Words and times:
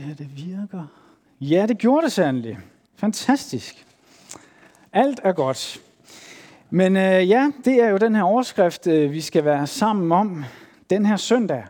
Ja, 0.00 0.14
det 0.18 0.36
virker. 0.36 0.86
Ja, 1.40 1.66
det 1.68 1.78
gjorde 1.78 2.04
det 2.04 2.12
sandelig. 2.12 2.58
Fantastisk. 2.96 3.86
Alt 4.92 5.20
er 5.24 5.32
godt. 5.32 5.80
Men 6.70 6.96
øh, 6.96 7.28
ja, 7.28 7.50
det 7.64 7.82
er 7.82 7.88
jo 7.88 7.96
den 7.96 8.14
her 8.14 8.22
overskrift, 8.22 8.86
øh, 8.86 9.12
vi 9.12 9.20
skal 9.20 9.44
være 9.44 9.66
sammen 9.66 10.12
om 10.12 10.44
den 10.90 11.06
her 11.06 11.16
søndag. 11.16 11.64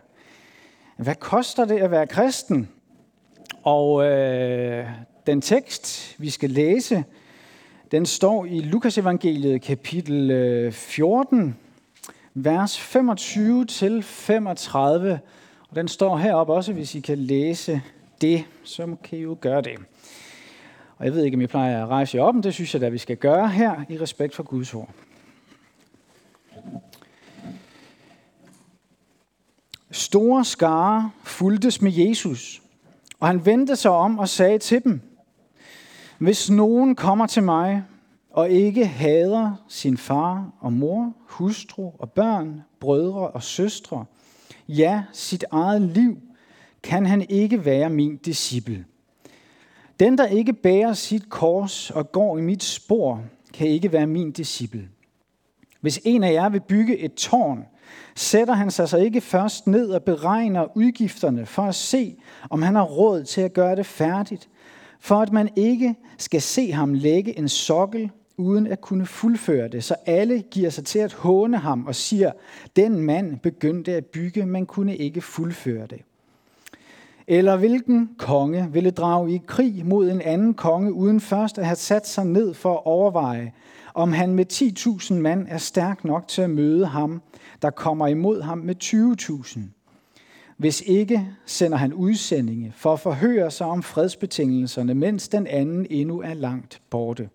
Hvad 0.97 1.15
koster 1.15 1.65
det 1.65 1.77
at 1.77 1.91
være 1.91 2.07
kristen? 2.07 2.69
Og 3.63 4.05
øh, 4.05 4.85
den 5.27 5.41
tekst, 5.41 6.15
vi 6.17 6.29
skal 6.29 6.49
læse, 6.49 7.03
den 7.91 8.05
står 8.05 8.45
i 8.45 8.59
Lukas 8.59 8.97
evangeliet 8.97 9.61
kapitel 9.61 10.31
øh, 10.31 10.71
14, 10.71 11.57
vers 12.33 12.79
25 12.79 13.65
til 13.65 14.03
35. 14.03 15.19
Og 15.69 15.75
den 15.75 15.87
står 15.87 16.17
heroppe 16.17 16.53
også, 16.53 16.73
hvis 16.73 16.95
I 16.95 16.99
kan 16.99 17.17
læse 17.17 17.81
det, 18.21 18.45
så 18.63 18.95
kan 19.03 19.19
I 19.19 19.21
jo 19.21 19.37
gøre 19.41 19.61
det. 19.61 19.77
Og 20.97 21.05
jeg 21.05 21.13
ved 21.13 21.23
ikke, 21.23 21.35
om 21.35 21.41
I 21.41 21.47
plejer 21.47 21.83
at 21.83 21.89
rejse 21.89 22.17
jer 22.17 22.23
op, 22.23 22.35
men 22.35 22.43
det 22.43 22.53
synes 22.53 22.73
jeg, 22.73 22.83
at 22.83 22.93
vi 22.93 22.97
skal 22.97 23.17
gøre 23.17 23.49
her 23.49 23.83
i 23.89 23.97
respekt 23.97 24.35
for 24.35 24.43
Guds 24.43 24.73
ord. 24.73 24.89
Store 29.91 30.45
skare 30.45 31.11
fuldtes 31.23 31.81
med 31.81 31.91
Jesus, 31.91 32.61
og 33.19 33.27
han 33.27 33.45
vendte 33.45 33.75
sig 33.75 33.91
om 33.91 34.19
og 34.19 34.29
sagde 34.29 34.59
til 34.59 34.83
dem, 34.83 35.01
Hvis 36.17 36.49
nogen 36.49 36.95
kommer 36.95 37.27
til 37.27 37.43
mig 37.43 37.83
og 38.29 38.49
ikke 38.49 38.85
hader 38.85 39.53
sin 39.67 39.97
far 39.97 40.51
og 40.59 40.73
mor, 40.73 41.13
hustru 41.17 41.91
og 41.99 42.11
børn, 42.11 42.61
brødre 42.79 43.27
og 43.27 43.43
søstre, 43.43 44.05
ja, 44.67 45.03
sit 45.13 45.45
eget 45.51 45.81
liv, 45.81 46.17
kan 46.83 47.05
han 47.05 47.25
ikke 47.29 47.65
være 47.65 47.89
min 47.89 48.17
disciple. 48.17 48.85
Den, 49.99 50.17
der 50.17 50.25
ikke 50.25 50.53
bærer 50.53 50.93
sit 50.93 51.29
kors 51.29 51.91
og 51.91 52.11
går 52.11 52.37
i 52.37 52.41
mit 52.41 52.63
spor, 52.63 53.21
kan 53.53 53.67
ikke 53.67 53.91
være 53.91 54.07
min 54.07 54.31
disciple. 54.31 54.89
Hvis 55.81 56.01
en 56.03 56.23
af 56.23 56.33
jer 56.33 56.49
vil 56.49 56.61
bygge 56.61 56.97
et 56.97 57.13
tårn, 57.13 57.65
sætter 58.15 58.53
han 58.53 58.71
sig 58.71 58.89
så 58.89 58.97
ikke 58.97 59.21
først 59.21 59.67
ned 59.67 59.89
og 59.89 60.03
beregner 60.03 60.77
udgifterne 60.77 61.45
for 61.45 61.63
at 61.63 61.75
se, 61.75 62.15
om 62.49 62.61
han 62.61 62.75
har 62.75 62.83
råd 62.83 63.23
til 63.23 63.41
at 63.41 63.53
gøre 63.53 63.75
det 63.75 63.85
færdigt, 63.85 64.49
for 64.99 65.15
at 65.15 65.31
man 65.31 65.49
ikke 65.55 65.95
skal 66.17 66.41
se 66.41 66.71
ham 66.71 66.93
lægge 66.93 67.37
en 67.37 67.49
sokkel 67.49 68.11
uden 68.37 68.67
at 68.67 68.81
kunne 68.81 69.05
fuldføre 69.05 69.67
det, 69.67 69.83
så 69.83 69.95
alle 70.05 70.41
giver 70.41 70.69
sig 70.69 70.85
til 70.85 70.99
at 70.99 71.13
håne 71.13 71.57
ham 71.57 71.85
og 71.85 71.95
siger, 71.95 72.31
den 72.75 73.01
mand 73.01 73.39
begyndte 73.39 73.93
at 73.95 74.05
bygge, 74.05 74.45
men 74.45 74.65
kunne 74.65 74.97
ikke 74.97 75.21
fuldføre 75.21 75.87
det. 75.87 76.01
Eller 77.31 77.57
hvilken 77.57 78.09
konge 78.17 78.69
ville 78.71 78.91
drage 78.91 79.33
i 79.33 79.41
krig 79.47 79.85
mod 79.85 80.09
en 80.09 80.21
anden 80.21 80.53
konge, 80.53 80.93
uden 80.93 81.19
først 81.19 81.57
at 81.57 81.65
have 81.65 81.75
sat 81.75 82.07
sig 82.07 82.25
ned 82.25 82.53
for 82.53 82.73
at 82.73 82.85
overveje, 82.85 83.53
om 83.93 84.13
han 84.13 84.33
med 84.33 84.45
10.000 84.53 85.13
mand 85.13 85.47
er 85.49 85.57
stærk 85.57 86.05
nok 86.05 86.27
til 86.27 86.41
at 86.41 86.49
møde 86.49 86.85
ham, 86.85 87.21
der 87.61 87.69
kommer 87.69 88.07
imod 88.07 88.41
ham 88.41 88.57
med 88.57 88.75
20.000. 88.83 89.59
Hvis 90.57 90.83
ikke, 90.85 91.27
sender 91.45 91.77
han 91.77 91.93
udsendinge 91.93 92.73
for 92.75 92.93
at 92.93 92.99
forhøre 92.99 93.51
sig 93.51 93.67
om 93.67 93.83
fredsbetingelserne, 93.83 94.93
mens 94.93 95.27
den 95.27 95.47
anden 95.47 95.87
endnu 95.89 96.21
er 96.21 96.33
langt 96.33 96.81
borte. 96.89 97.29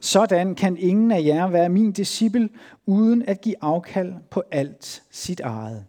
Sådan 0.00 0.54
kan 0.54 0.76
ingen 0.76 1.10
af 1.10 1.22
jer 1.24 1.48
være 1.48 1.68
min 1.68 1.92
disciple, 1.92 2.48
uden 2.86 3.22
at 3.22 3.40
give 3.40 3.56
afkald 3.60 4.12
på 4.30 4.42
alt 4.50 5.02
sit 5.10 5.40
eget. 5.40 5.84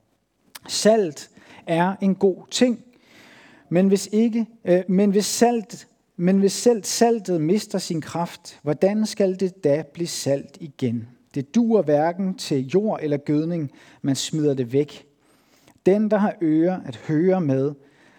Salt 0.68 1.30
er 1.68 1.96
en 2.02 2.16
god 2.16 2.38
ting, 2.52 2.80
men 3.74 3.88
hvis, 3.88 4.10
ikke, 4.12 4.46
øh, 4.66 4.84
men 4.88 5.12
hvis 5.12 5.26
salt 5.26 5.88
men 6.16 6.40
hvis 6.40 6.54
selv 6.54 6.84
saltet 6.84 7.42
mister 7.42 7.80
sin 7.80 8.02
kraft, 8.02 8.60
hvordan 8.62 9.06
skal 9.06 9.40
det 9.40 9.64
da 9.64 9.84
blive 9.94 10.08
salt 10.08 10.58
igen? 10.60 11.08
Det 11.36 11.56
duer 11.56 11.82
hverken 11.82 12.38
til 12.38 12.68
jord 12.68 13.00
eller 13.04 13.18
gødning, 13.18 13.72
man 14.02 14.16
smider 14.16 14.54
det 14.54 14.74
væk. 14.74 15.06
Den, 15.86 16.12
der 16.12 16.18
har 16.18 16.36
ører 16.42 16.80
at 16.86 16.96
høre 16.96 17.42
med, 17.42 17.74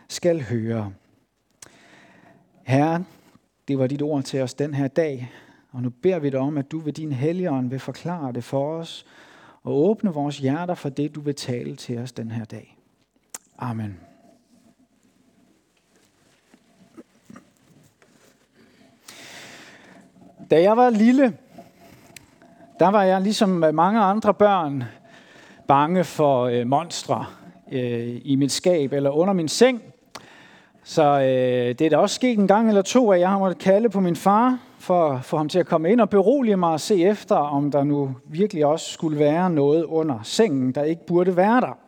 skal 0.08 0.42
høre. 0.42 0.92
Herre, 2.62 3.04
det 3.68 3.78
var 3.78 3.86
dit 3.86 4.02
ord 4.02 4.22
til 4.22 4.41
os 4.41 4.54
den 4.54 4.74
her 4.74 4.88
dag, 4.88 5.32
og 5.70 5.82
nu 5.82 5.91
beder 5.91 6.18
vi 6.18 6.30
dig 6.30 6.41
om, 6.41 6.58
at 6.58 6.72
du 6.72 6.78
ved 6.78 6.92
din 6.92 7.12
helligånd 7.12 7.70
vil 7.70 7.80
forklare 7.80 8.32
det 8.32 8.44
for 8.44 8.74
os, 8.74 9.06
og 9.62 9.76
åbne 9.76 10.10
vores 10.10 10.38
hjerter 10.38 10.74
for 10.74 10.88
det, 10.88 11.14
du 11.14 11.20
vil 11.20 11.34
tale 11.34 11.76
til 11.76 11.98
os 11.98 12.12
den 12.12 12.30
her 12.30 12.44
dag. 12.44 12.78
Amen. 13.58 14.11
Da 20.52 20.62
jeg 20.62 20.76
var 20.76 20.90
lille, 20.90 21.32
der 22.80 22.88
var 22.88 23.02
jeg 23.02 23.20
ligesom 23.20 23.48
mange 23.48 24.00
andre 24.00 24.34
børn 24.34 24.84
bange 25.68 26.04
for 26.04 26.42
øh, 26.42 26.66
monstre 26.66 27.26
øh, 27.72 28.20
i 28.24 28.36
mit 28.36 28.52
skab 28.52 28.92
eller 28.92 29.10
under 29.10 29.34
min 29.34 29.48
seng. 29.48 29.82
Så 30.84 31.02
øh, 31.02 31.78
det 31.78 31.80
er 31.80 31.91
da 31.91 31.96
også 31.96 32.14
sket 32.14 32.38
en 32.38 32.48
gang 32.48 32.68
eller 32.68 32.82
to, 32.82 33.10
at 33.10 33.20
jeg 33.20 33.28
har 33.28 33.38
måttet 33.38 33.58
kalde 33.58 33.88
på 33.88 34.00
min 34.00 34.16
far 34.16 34.58
for 34.78 35.10
at 35.10 35.24
få 35.24 35.36
ham 35.36 35.48
til 35.48 35.58
at 35.58 35.66
komme 35.66 35.92
ind 35.92 36.00
og 36.00 36.10
berolige 36.10 36.56
mig 36.56 36.70
og 36.70 36.80
se 36.80 37.04
efter, 37.04 37.36
om 37.36 37.70
der 37.70 37.84
nu 37.84 38.16
virkelig 38.24 38.66
også 38.66 38.92
skulle 38.92 39.18
være 39.18 39.50
noget 39.50 39.84
under 39.84 40.18
sengen, 40.22 40.72
der 40.72 40.82
ikke 40.82 41.06
burde 41.06 41.36
være 41.36 41.60
der. 41.60 41.78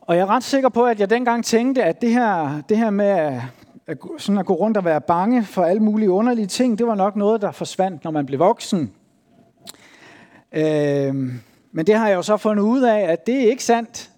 Og 0.00 0.16
jeg 0.16 0.22
er 0.22 0.30
ret 0.30 0.44
sikker 0.44 0.68
på, 0.68 0.84
at 0.84 1.00
jeg 1.00 1.10
dengang 1.10 1.44
tænkte, 1.44 1.84
at 1.84 2.00
det 2.00 2.12
her, 2.12 2.62
det 2.68 2.76
her 2.76 2.90
med 2.90 3.40
at, 3.88 3.98
sådan 4.18 4.38
at 4.38 4.46
gå 4.46 4.54
rundt 4.54 4.76
og 4.76 4.84
være 4.84 5.00
bange 5.00 5.44
for 5.44 5.62
alle 5.62 5.82
mulige 5.82 6.10
underlige 6.10 6.46
ting, 6.46 6.78
det 6.78 6.86
var 6.86 6.94
nok 6.94 7.16
noget, 7.16 7.42
der 7.42 7.52
forsvandt, 7.52 8.04
når 8.04 8.10
man 8.10 8.26
blev 8.26 8.38
voksen. 8.38 8.92
Øh, 10.52 11.14
men 11.72 11.86
det 11.86 11.94
har 11.94 12.08
jeg 12.08 12.16
jo 12.16 12.22
så 12.22 12.36
fundet 12.36 12.62
ud 12.62 12.82
af, 12.82 13.00
at 13.00 13.26
det 13.26 13.34
er 13.34 13.50
ikke 13.50 13.64
sandt. 13.64 14.10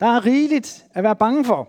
Der 0.00 0.06
er 0.06 0.26
rigeligt 0.26 0.84
at 0.94 1.04
være 1.04 1.16
bange 1.16 1.44
for. 1.44 1.68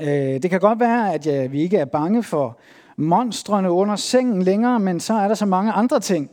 Øh, 0.00 0.42
det 0.42 0.50
kan 0.50 0.60
godt 0.60 0.80
være, 0.80 1.14
at 1.14 1.26
ja, 1.26 1.46
vi 1.46 1.62
ikke 1.62 1.76
er 1.76 1.84
bange 1.84 2.22
for 2.22 2.58
monstrene 2.96 3.70
under 3.70 3.96
sengen 3.96 4.42
længere, 4.42 4.80
men 4.80 5.00
så 5.00 5.14
er 5.14 5.28
der 5.28 5.34
så 5.34 5.46
mange 5.46 5.72
andre 5.72 6.00
ting, 6.00 6.30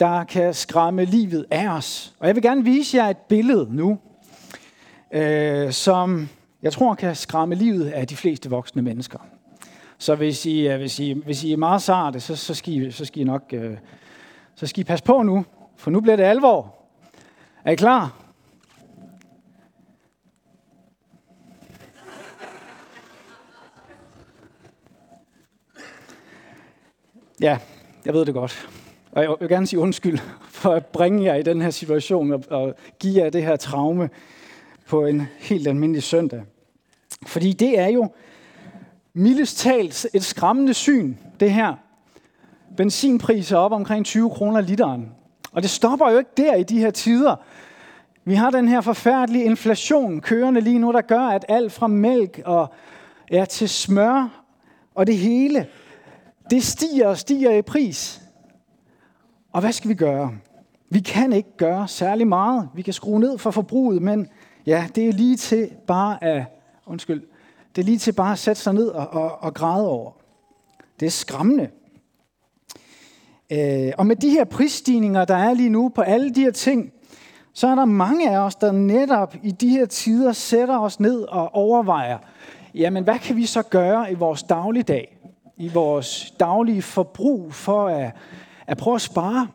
der 0.00 0.24
kan 0.24 0.54
skræmme 0.54 1.04
livet 1.04 1.46
af 1.50 1.68
os. 1.68 2.14
Og 2.18 2.26
jeg 2.26 2.34
vil 2.34 2.42
gerne 2.42 2.64
vise 2.64 2.96
jer 2.96 3.08
et 3.08 3.16
billede 3.16 3.68
nu, 3.70 3.98
øh, 5.12 5.72
som 5.72 6.28
jeg 6.62 6.72
tror 6.72 6.94
kan 6.94 7.16
skræmme 7.16 7.54
livet 7.54 7.90
af 7.90 8.06
de 8.06 8.16
fleste 8.16 8.50
voksne 8.50 8.82
mennesker. 8.82 9.18
Så 10.00 10.14
hvis 10.14 10.46
I, 10.46 10.68
øh, 10.68 10.76
hvis 10.76 11.00
I, 11.00 11.12
hvis 11.12 11.44
I 11.44 11.52
er 11.52 11.56
meget 11.56 11.82
sarte, 11.82 12.20
så, 12.20 12.36
så, 12.36 12.54
skal 12.54 12.74
I, 12.74 12.90
så 12.90 13.04
skal 13.04 13.22
I 13.22 13.24
nok 13.24 13.42
øh, 13.52 13.76
så 14.54 14.66
skal 14.66 14.80
I 14.80 14.84
passe 14.84 15.04
på 15.04 15.22
nu, 15.22 15.44
for 15.76 15.90
nu 15.90 16.00
bliver 16.00 16.16
det 16.16 16.24
alvor. 16.24 16.74
Er 17.64 17.72
I 17.72 17.74
klar? 17.74 18.22
Ja, 27.40 27.58
jeg 28.04 28.14
ved 28.14 28.24
det 28.24 28.34
godt. 28.34 28.68
Og 29.12 29.22
jeg 29.22 29.36
vil 29.40 29.48
gerne 29.48 29.66
sige 29.66 29.80
undskyld 29.80 30.18
for 30.48 30.70
at 30.70 30.86
bringe 30.86 31.24
jer 31.24 31.34
i 31.34 31.42
den 31.42 31.60
her 31.60 31.70
situation 31.70 32.32
og, 32.32 32.44
og 32.50 32.74
give 32.98 33.24
jer 33.24 33.30
det 33.30 33.42
her 33.42 33.56
traume 33.56 34.10
på 34.86 35.06
en 35.06 35.22
helt 35.38 35.68
almindelig 35.68 36.02
søndag. 36.02 36.42
Fordi 37.26 37.52
det 37.52 37.78
er 37.78 37.88
jo 37.88 38.10
mildest 39.14 39.58
talt 39.58 40.06
et 40.14 40.24
skræmmende 40.24 40.74
syn, 40.74 41.14
det 41.40 41.52
her. 41.52 41.74
Benzinpriser 42.76 43.56
op 43.56 43.72
omkring 43.72 44.04
20 44.04 44.30
kroner 44.30 44.60
literen. 44.60 45.12
Og 45.52 45.62
det 45.62 45.70
stopper 45.70 46.10
jo 46.10 46.18
ikke 46.18 46.30
der 46.36 46.54
i 46.54 46.62
de 46.62 46.78
her 46.78 46.90
tider. 46.90 47.36
Vi 48.24 48.34
har 48.34 48.50
den 48.50 48.68
her 48.68 48.80
forfærdelige 48.80 49.44
inflation 49.44 50.20
kørende 50.20 50.60
lige 50.60 50.78
nu, 50.78 50.92
der 50.92 51.00
gør, 51.00 51.20
at 51.20 51.44
alt 51.48 51.72
fra 51.72 51.86
mælk 51.86 52.40
og 52.44 52.74
ja, 53.30 53.44
til 53.44 53.68
smør 53.68 54.44
og 54.94 55.06
det 55.06 55.16
hele, 55.16 55.66
det 56.50 56.62
stiger 56.62 57.08
og 57.08 57.18
stiger 57.18 57.50
i 57.50 57.62
pris. 57.62 58.22
Og 59.52 59.60
hvad 59.60 59.72
skal 59.72 59.88
vi 59.88 59.94
gøre? 59.94 60.32
Vi 60.90 61.00
kan 61.00 61.32
ikke 61.32 61.56
gøre 61.56 61.88
særlig 61.88 62.26
meget. 62.26 62.68
Vi 62.74 62.82
kan 62.82 62.92
skrue 62.92 63.20
ned 63.20 63.38
for 63.38 63.50
forbruget, 63.50 64.02
men 64.02 64.28
ja, 64.66 64.86
det 64.94 65.08
er 65.08 65.12
lige 65.12 65.36
til 65.36 65.70
bare 65.86 66.24
at, 66.24 66.44
undskyld, 66.86 67.22
det 67.76 67.82
er 67.82 67.86
lige 67.86 67.98
til 67.98 68.12
bare 68.12 68.32
at 68.32 68.38
sætte 68.38 68.62
sig 68.62 68.74
ned 68.74 68.88
og, 68.88 69.08
og, 69.08 69.42
og 69.42 69.54
græde 69.54 69.88
over. 69.88 70.10
Det 71.00 71.06
er 71.06 71.10
skræmmende. 71.10 71.68
Øh, 73.52 73.92
og 73.98 74.06
med 74.06 74.16
de 74.16 74.30
her 74.30 74.44
prisstigninger, 74.44 75.24
der 75.24 75.36
er 75.36 75.54
lige 75.54 75.68
nu 75.68 75.88
på 75.88 76.02
alle 76.02 76.34
de 76.34 76.40
her 76.40 76.50
ting, 76.50 76.92
så 77.52 77.68
er 77.68 77.74
der 77.74 77.84
mange 77.84 78.30
af 78.30 78.38
os, 78.38 78.54
der 78.54 78.72
netop 78.72 79.34
i 79.42 79.50
de 79.50 79.68
her 79.68 79.86
tider 79.86 80.32
sætter 80.32 80.78
os 80.78 81.00
ned 81.00 81.22
og 81.22 81.54
overvejer, 81.54 82.18
jamen 82.74 83.04
hvad 83.04 83.18
kan 83.18 83.36
vi 83.36 83.46
så 83.46 83.62
gøre 83.62 84.12
i 84.12 84.14
vores 84.14 84.42
dagligdag, 84.42 85.18
i 85.56 85.68
vores 85.68 86.34
daglige 86.40 86.82
forbrug 86.82 87.54
for 87.54 87.88
at, 87.88 88.12
at 88.66 88.76
prøve 88.76 88.94
at 88.94 89.00
spare? 89.00 89.48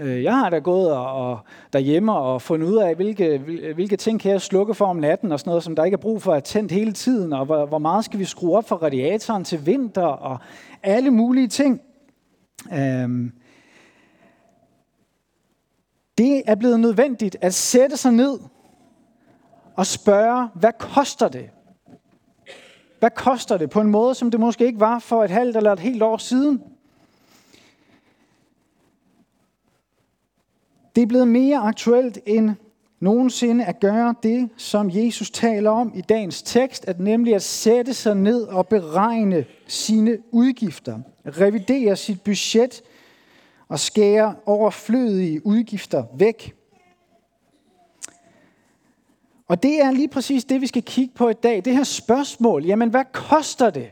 Øh, 0.00 0.22
jeg 0.22 0.38
har 0.38 0.50
da 0.50 0.58
gået 0.58 0.92
og, 0.92 1.30
og 1.30 1.38
derhjemme 1.72 2.12
og 2.12 2.42
fundet 2.42 2.66
ud 2.66 2.76
af, 2.76 2.94
hvilke, 2.94 3.38
hvilke 3.74 3.96
ting 3.96 4.20
kan 4.20 4.32
jeg 4.32 4.40
slukke 4.40 4.74
for 4.74 4.86
om 4.86 4.96
natten 4.96 5.32
og 5.32 5.40
sådan 5.40 5.50
noget, 5.50 5.62
som 5.62 5.76
der 5.76 5.84
ikke 5.84 5.94
er 5.94 6.00
brug 6.00 6.22
for 6.22 6.32
at 6.32 6.44
tændt 6.44 6.72
hele 6.72 6.92
tiden, 6.92 7.32
og 7.32 7.44
hvor, 7.44 7.66
hvor 7.66 7.78
meget 7.78 8.04
skal 8.04 8.18
vi 8.18 8.24
skrue 8.24 8.56
op 8.56 8.68
for 8.68 8.76
radiatoren 8.76 9.44
til 9.44 9.66
vinter, 9.66 10.06
og 10.06 10.38
alle 10.82 11.10
mulige 11.10 11.48
ting. 11.48 11.80
Øhm, 12.72 13.32
det 16.18 16.42
er 16.46 16.54
blevet 16.54 16.80
nødvendigt 16.80 17.36
at 17.40 17.54
sætte 17.54 17.96
sig 17.96 18.12
ned 18.12 18.38
og 19.76 19.86
spørge, 19.86 20.48
hvad 20.54 20.72
koster 20.78 21.28
det? 21.28 21.50
Hvad 22.98 23.10
koster 23.10 23.56
det 23.56 23.70
på 23.70 23.80
en 23.80 23.90
måde, 23.90 24.14
som 24.14 24.30
det 24.30 24.40
måske 24.40 24.66
ikke 24.66 24.80
var 24.80 24.98
for 24.98 25.24
et 25.24 25.30
halvt 25.30 25.56
eller 25.56 25.72
et 25.72 25.80
helt 25.80 26.02
år 26.02 26.16
siden? 26.16 26.62
Det 30.94 31.02
er 31.02 31.06
blevet 31.06 31.28
mere 31.28 31.58
aktuelt 31.58 32.18
end 32.26 32.50
nogensinde 33.00 33.64
at 33.64 33.80
gøre 33.80 34.14
det, 34.22 34.48
som 34.56 34.90
Jesus 34.92 35.30
taler 35.30 35.70
om 35.70 35.92
i 35.94 36.00
dagens 36.00 36.42
tekst, 36.42 36.84
at 36.84 37.00
nemlig 37.00 37.34
at 37.34 37.42
sætte 37.42 37.94
sig 37.94 38.16
ned 38.16 38.42
og 38.42 38.68
beregne 38.68 39.44
sine 39.66 40.18
udgifter, 40.30 40.98
revidere 41.26 41.96
sit 41.96 42.22
budget 42.22 42.82
og 43.68 43.80
skære 43.80 44.34
overflødige 44.46 45.46
udgifter 45.46 46.04
væk. 46.18 46.54
Og 49.48 49.62
det 49.62 49.80
er 49.82 49.90
lige 49.90 50.08
præcis 50.08 50.44
det, 50.44 50.60
vi 50.60 50.66
skal 50.66 50.82
kigge 50.82 51.14
på 51.14 51.28
i 51.28 51.32
dag. 51.32 51.64
Det 51.64 51.76
her 51.76 51.84
spørgsmål, 51.84 52.64
jamen 52.64 52.90
hvad 52.90 53.04
koster 53.12 53.70
det 53.70 53.90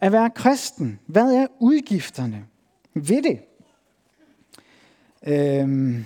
at 0.00 0.12
være 0.12 0.30
kristen? 0.30 0.98
Hvad 1.06 1.34
er 1.34 1.46
udgifterne 1.60 2.44
ved 2.94 3.22
det? 3.22 3.38
Øhm 5.26 6.04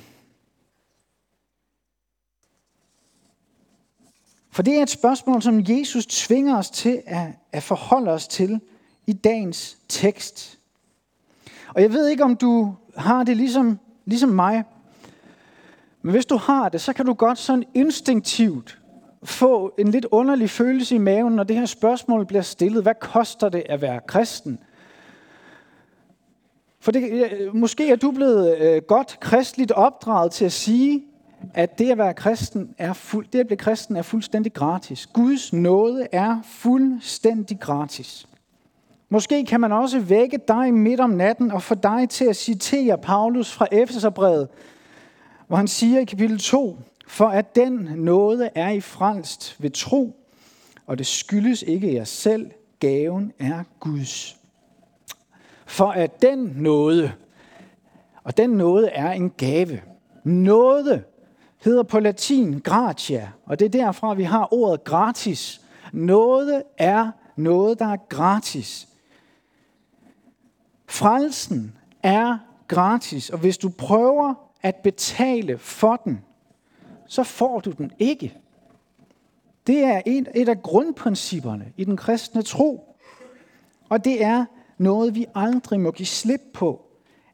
For 4.56 4.62
det 4.62 4.78
er 4.78 4.82
et 4.82 4.90
spørgsmål, 4.90 5.42
som 5.42 5.62
Jesus 5.68 6.06
tvinger 6.06 6.58
os 6.58 6.70
til 6.70 7.02
at, 7.06 7.26
at 7.52 7.62
forholde 7.62 8.10
os 8.10 8.28
til 8.28 8.60
i 9.06 9.12
dagens 9.12 9.78
tekst. 9.88 10.58
Og 11.74 11.82
jeg 11.82 11.92
ved 11.92 12.08
ikke, 12.08 12.24
om 12.24 12.36
du 12.36 12.74
har 12.96 13.24
det 13.24 13.36
ligesom, 13.36 13.78
ligesom 14.04 14.28
mig. 14.28 14.64
Men 16.02 16.12
hvis 16.12 16.26
du 16.26 16.36
har 16.36 16.68
det, 16.68 16.80
så 16.80 16.92
kan 16.92 17.06
du 17.06 17.12
godt 17.12 17.38
sådan 17.38 17.64
instinktivt 17.74 18.78
få 19.24 19.74
en 19.78 19.88
lidt 19.88 20.06
underlig 20.10 20.50
følelse 20.50 20.94
i 20.94 20.98
maven, 20.98 21.36
når 21.36 21.44
det 21.44 21.56
her 21.56 21.66
spørgsmål 21.66 22.26
bliver 22.26 22.42
stillet. 22.42 22.82
Hvad 22.82 22.94
koster 23.00 23.48
det 23.48 23.62
at 23.68 23.80
være 23.80 24.00
kristen? 24.06 24.58
For 26.80 26.92
det, 26.92 27.30
måske 27.54 27.90
er 27.90 27.96
du 27.96 28.10
blevet 28.10 28.58
øh, 28.58 28.82
godt 28.82 29.20
kristligt 29.20 29.72
opdraget 29.72 30.32
til 30.32 30.44
at 30.44 30.52
sige, 30.52 31.04
at 31.54 31.78
det 31.78 31.90
at 31.90 31.98
være 31.98 32.14
kristen 32.14 32.74
er 32.78 32.92
fuld, 32.92 33.26
det 33.32 33.38
at 33.38 33.46
blive 33.46 33.56
kristen 33.56 33.96
er 33.96 34.02
fuldstændig 34.02 34.52
gratis. 34.52 35.06
Guds 35.06 35.52
nåde 35.52 36.06
er 36.12 36.40
fuldstændig 36.44 37.60
gratis. 37.60 38.28
Måske 39.08 39.44
kan 39.44 39.60
man 39.60 39.72
også 39.72 40.00
vække 40.00 40.38
dig 40.48 40.74
midt 40.74 41.00
om 41.00 41.10
natten 41.10 41.50
og 41.50 41.62
få 41.62 41.74
dig 41.74 42.08
til 42.08 42.24
at 42.24 42.36
citere 42.36 42.98
Paulus 42.98 43.52
fra 43.52 43.66
Efeserbrevet, 43.72 44.48
hvor 45.46 45.56
han 45.56 45.68
siger 45.68 46.00
i 46.00 46.04
kapitel 46.04 46.38
2, 46.38 46.78
for 47.06 47.26
at 47.26 47.56
den 47.56 47.72
nåde 47.96 48.50
er 48.54 48.70
i 48.70 48.80
frelst 48.80 49.56
ved 49.58 49.70
tro, 49.70 50.16
og 50.86 50.98
det 50.98 51.06
skyldes 51.06 51.62
ikke 51.62 51.94
jer 51.94 52.04
selv, 52.04 52.50
gaven 52.80 53.32
er 53.38 53.62
Guds. 53.80 54.36
For 55.66 55.90
at 55.90 56.22
den 56.22 56.52
nåde, 56.56 57.12
og 58.24 58.36
den 58.36 58.50
nåde 58.50 58.88
er 58.88 59.12
en 59.12 59.30
gave. 59.30 59.80
Nåde 60.24 61.02
hedder 61.66 61.82
på 61.82 62.00
latin 62.00 62.60
gratia, 62.60 63.30
og 63.46 63.58
det 63.58 63.64
er 63.64 63.84
derfra, 63.84 64.14
vi 64.14 64.22
har 64.22 64.54
ordet 64.54 64.84
gratis. 64.84 65.60
Noget 65.92 66.62
er 66.78 67.10
noget, 67.36 67.78
der 67.78 67.86
er 67.86 67.96
gratis. 68.08 68.88
Frelsen 70.86 71.76
er 72.02 72.38
gratis, 72.68 73.30
og 73.30 73.38
hvis 73.38 73.58
du 73.58 73.68
prøver 73.68 74.34
at 74.62 74.76
betale 74.76 75.58
for 75.58 75.96
den, 75.96 76.20
så 77.06 77.22
får 77.22 77.60
du 77.60 77.70
den 77.70 77.92
ikke. 77.98 78.38
Det 79.66 79.84
er 79.84 80.02
et, 80.06 80.28
et 80.34 80.48
af 80.48 80.62
grundprincipperne 80.62 81.72
i 81.76 81.84
den 81.84 81.96
kristne 81.96 82.42
tro. 82.42 82.96
Og 83.88 84.04
det 84.04 84.24
er 84.24 84.44
noget, 84.78 85.14
vi 85.14 85.26
aldrig 85.34 85.80
må 85.80 85.90
give 85.90 86.06
slip 86.06 86.42
på 86.54 86.85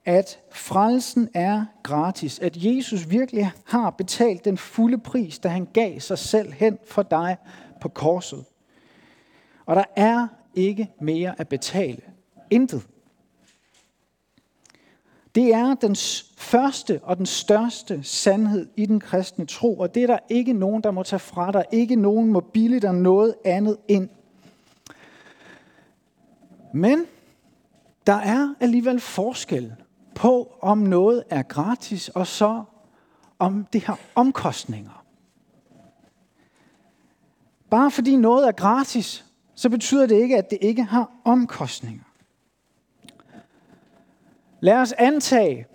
at 0.04 0.38
frelsen 0.50 1.28
er 1.34 1.64
gratis, 1.82 2.38
at 2.38 2.56
Jesus 2.56 3.10
virkelig 3.10 3.52
har 3.64 3.90
betalt 3.90 4.44
den 4.44 4.58
fulde 4.58 4.98
pris, 4.98 5.38
da 5.38 5.48
han 5.48 5.68
gav 5.72 6.00
sig 6.00 6.18
selv 6.18 6.52
hen 6.52 6.78
for 6.86 7.02
dig 7.02 7.36
på 7.80 7.88
korset. 7.88 8.44
Og 9.66 9.76
der 9.76 9.84
er 9.96 10.26
ikke 10.54 10.90
mere 11.00 11.40
at 11.40 11.48
betale. 11.48 12.02
Intet. 12.50 12.82
Det 15.34 15.54
er 15.54 15.74
den 15.74 15.96
første 16.36 17.00
og 17.02 17.16
den 17.16 17.26
største 17.26 18.02
sandhed 18.02 18.68
i 18.76 18.86
den 18.86 19.00
kristne 19.00 19.46
tro, 19.46 19.78
og 19.78 19.94
det 19.94 20.02
er 20.02 20.06
der 20.06 20.18
ikke 20.28 20.52
nogen, 20.52 20.82
der 20.82 20.90
må 20.90 21.02
tage 21.02 21.20
fra 21.20 21.52
dig. 21.52 21.64
Ikke 21.72 21.96
nogen 21.96 22.32
må 22.32 22.40
bilde 22.40 22.80
dig 22.80 22.94
noget 22.94 23.34
andet 23.44 23.76
ind. 23.88 24.08
Men 26.74 27.04
der 28.06 28.12
er 28.12 28.54
alligevel 28.60 29.00
forskel 29.00 29.74
på, 30.14 30.54
om 30.60 30.78
noget 30.78 31.24
er 31.30 31.42
gratis, 31.42 32.08
og 32.08 32.26
så 32.26 32.62
om 33.38 33.66
det 33.72 33.84
har 33.84 33.98
omkostninger. 34.14 35.04
Bare 37.70 37.90
fordi 37.90 38.16
noget 38.16 38.48
er 38.48 38.52
gratis, 38.52 39.24
så 39.54 39.68
betyder 39.68 40.06
det 40.06 40.14
ikke, 40.14 40.38
at 40.38 40.50
det 40.50 40.58
ikke 40.60 40.82
har 40.82 41.10
omkostninger. 41.24 42.04
Lad 44.60 44.76
os 44.76 44.92
antage, 44.92 45.66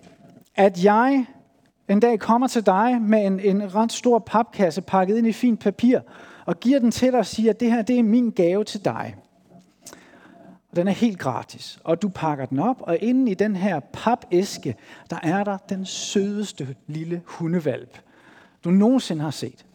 at 0.55 0.83
jeg 0.83 1.25
en 1.89 1.99
dag 1.99 2.19
kommer 2.19 2.47
til 2.47 2.65
dig 2.65 3.01
med 3.01 3.25
en, 3.25 3.39
en 3.39 3.75
ret 3.75 3.91
stor 3.91 4.19
papkasse 4.19 4.81
pakket 4.81 5.17
ind 5.17 5.27
i 5.27 5.31
fint 5.31 5.59
papir, 5.59 5.99
og 6.45 6.59
giver 6.59 6.79
den 6.79 6.91
til 6.91 7.11
dig 7.11 7.19
og 7.19 7.25
siger, 7.25 7.49
at 7.49 7.59
det 7.59 7.71
her 7.71 7.81
det 7.81 7.99
er 7.99 8.03
min 8.03 8.31
gave 8.31 8.63
til 8.63 8.85
dig. 8.85 9.15
Den 10.77 10.87
er 10.87 10.91
helt 10.91 11.19
gratis, 11.19 11.79
og 11.83 12.01
du 12.01 12.09
pakker 12.09 12.45
den 12.45 12.59
op, 12.59 12.81
og 12.81 12.97
inde 13.01 13.31
i 13.31 13.33
den 13.33 13.55
her 13.55 13.79
papæske, 13.79 14.75
der 15.09 15.19
er 15.23 15.43
der 15.43 15.57
den 15.57 15.85
sødeste 15.85 16.75
lille 16.87 17.21
hundevalp, 17.25 17.99
du 18.63 18.69
nogensinde 18.69 19.23
har 19.23 19.31
set. 19.31 19.65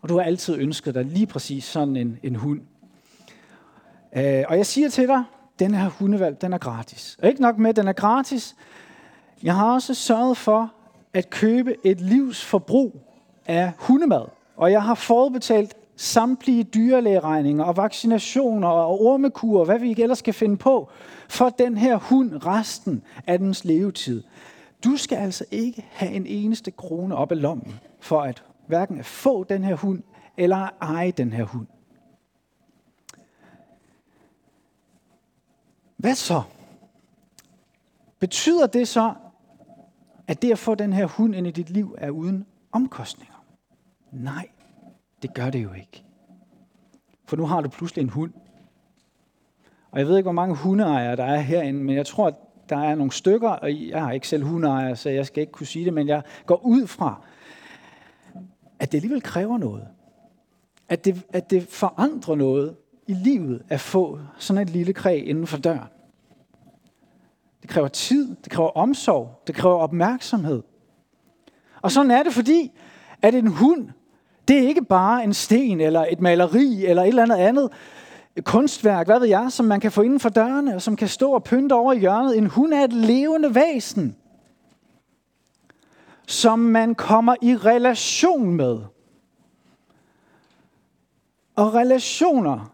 Og 0.00 0.08
du 0.08 0.16
har 0.16 0.24
altid 0.24 0.56
ønsket 0.56 0.94
dig 0.94 1.04
lige 1.04 1.26
præcis 1.26 1.64
sådan 1.64 1.96
en, 1.96 2.18
en 2.22 2.36
hund. 2.36 2.60
Øh, 4.16 4.44
og 4.48 4.56
jeg 4.56 4.66
siger 4.66 4.88
til 4.88 5.08
dig, 5.08 5.24
den 5.58 5.74
her 5.74 5.88
hundevalp, 5.88 6.40
den 6.40 6.52
er 6.52 6.58
gratis. 6.58 7.18
Og 7.22 7.28
ikke 7.28 7.40
nok 7.40 7.58
med, 7.58 7.70
at 7.70 7.76
den 7.76 7.88
er 7.88 7.92
gratis. 7.92 8.56
Jeg 9.42 9.54
har 9.54 9.72
også 9.72 9.94
sørget 9.94 10.36
for 10.36 10.72
at 11.14 11.30
købe 11.30 11.76
et 11.84 12.00
livs 12.00 12.44
forbrug 12.44 13.00
af 13.46 13.72
hundemad. 13.78 14.24
Og 14.56 14.72
jeg 14.72 14.82
har 14.82 14.94
forudbetalt 14.94 15.76
samtlige 16.02 16.64
dyrlægeregninger 16.64 17.64
og 17.64 17.76
vaccinationer 17.76 18.68
og 18.68 19.00
ormekur 19.00 19.58
og 19.58 19.64
hvad 19.64 19.78
vi 19.78 19.94
ellers 19.98 20.18
skal 20.18 20.34
finde 20.34 20.56
på 20.56 20.90
for 21.28 21.48
den 21.48 21.76
her 21.78 21.96
hund 21.96 22.46
resten 22.46 23.02
af 23.26 23.38
dens 23.38 23.64
levetid. 23.64 24.22
Du 24.84 24.96
skal 24.96 25.16
altså 25.16 25.44
ikke 25.50 25.86
have 25.90 26.12
en 26.12 26.26
eneste 26.26 26.70
krone 26.70 27.16
op 27.16 27.32
i 27.32 27.34
lommen 27.34 27.80
for 28.00 28.20
at 28.22 28.44
hverken 28.66 28.98
at 28.98 29.06
få 29.06 29.44
den 29.44 29.64
her 29.64 29.74
hund 29.74 30.02
eller 30.36 30.56
at 30.56 30.72
eje 30.80 31.10
den 31.10 31.32
her 31.32 31.44
hund. 31.44 31.66
Hvad 35.96 36.14
så? 36.14 36.42
Betyder 38.18 38.66
det 38.66 38.88
så, 38.88 39.14
at 40.26 40.42
det 40.42 40.52
at 40.52 40.58
få 40.58 40.74
den 40.74 40.92
her 40.92 41.06
hund 41.06 41.34
ind 41.34 41.46
i 41.46 41.50
dit 41.50 41.70
liv 41.70 41.94
er 41.98 42.10
uden 42.10 42.46
omkostninger? 42.72 43.44
Nej, 44.12 44.48
det 45.22 45.34
gør 45.34 45.50
det 45.50 45.62
jo 45.62 45.72
ikke. 45.72 46.04
For 47.24 47.36
nu 47.36 47.46
har 47.46 47.60
du 47.60 47.68
pludselig 47.68 48.02
en 48.02 48.08
hund. 48.08 48.32
Og 49.90 49.98
jeg 49.98 50.06
ved 50.06 50.16
ikke, 50.16 50.24
hvor 50.24 50.32
mange 50.32 50.56
hundeejere 50.56 51.16
der 51.16 51.24
er 51.24 51.40
herinde, 51.40 51.84
men 51.84 51.96
jeg 51.96 52.06
tror, 52.06 52.26
at 52.26 52.34
der 52.68 52.76
er 52.76 52.94
nogle 52.94 53.12
stykker, 53.12 53.48
og 53.48 53.88
jeg 53.88 54.02
har 54.02 54.12
ikke 54.12 54.28
selv 54.28 54.44
hundeejere, 54.44 54.96
så 54.96 55.10
jeg 55.10 55.26
skal 55.26 55.40
ikke 55.40 55.52
kunne 55.52 55.66
sige 55.66 55.84
det, 55.84 55.94
men 55.94 56.08
jeg 56.08 56.22
går 56.46 56.66
ud 56.66 56.86
fra, 56.86 57.22
at 58.78 58.92
det 58.92 58.98
alligevel 58.98 59.22
kræver 59.22 59.58
noget. 59.58 59.88
At 60.88 61.04
det, 61.04 61.22
at 61.32 61.50
det 61.50 61.68
forandrer 61.68 62.34
noget 62.34 62.76
i 63.06 63.14
livet 63.14 63.62
at 63.68 63.80
få 63.80 64.20
sådan 64.38 64.62
et 64.62 64.70
lille 64.70 64.92
kræg 64.92 65.28
inden 65.28 65.46
for 65.46 65.58
døren. 65.58 65.88
Det 67.62 67.70
kræver 67.70 67.88
tid, 67.88 68.36
det 68.44 68.52
kræver 68.52 68.70
omsorg, 68.70 69.42
det 69.46 69.54
kræver 69.54 69.76
opmærksomhed. 69.76 70.62
Og 71.82 71.90
sådan 71.90 72.10
er 72.10 72.22
det, 72.22 72.32
fordi 72.32 72.72
at 73.22 73.34
en 73.34 73.46
hund 73.46 73.88
det 74.48 74.58
er 74.58 74.68
ikke 74.68 74.84
bare 74.84 75.24
en 75.24 75.34
sten, 75.34 75.80
eller 75.80 76.06
et 76.10 76.20
maleri, 76.20 76.84
eller 76.84 77.02
et 77.02 77.08
eller 77.08 77.22
andet 77.22 77.36
andet 77.36 77.70
kunstværk, 78.42 79.06
hvad 79.06 79.20
ved 79.20 79.28
jeg, 79.28 79.52
som 79.52 79.66
man 79.66 79.80
kan 79.80 79.92
få 79.92 80.02
inden 80.02 80.20
for 80.20 80.28
dørene, 80.28 80.74
og 80.74 80.82
som 80.82 80.96
kan 80.96 81.08
stå 81.08 81.32
og 81.32 81.44
pynte 81.44 81.72
over 81.72 81.92
i 81.92 81.98
hjørnet. 81.98 82.38
En 82.38 82.46
hund 82.46 82.74
er 82.74 82.84
et 82.84 82.92
levende 82.92 83.54
væsen. 83.54 84.16
som 86.26 86.58
man 86.58 86.94
kommer 86.94 87.36
i 87.42 87.56
relation 87.56 88.54
med. 88.54 88.78
Og 91.56 91.74
relationer 91.74 92.72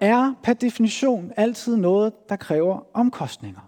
er 0.00 0.34
per 0.42 0.52
definition 0.52 1.32
altid 1.36 1.76
noget, 1.76 2.28
der 2.28 2.36
kræver 2.36 2.86
omkostninger. 2.94 3.60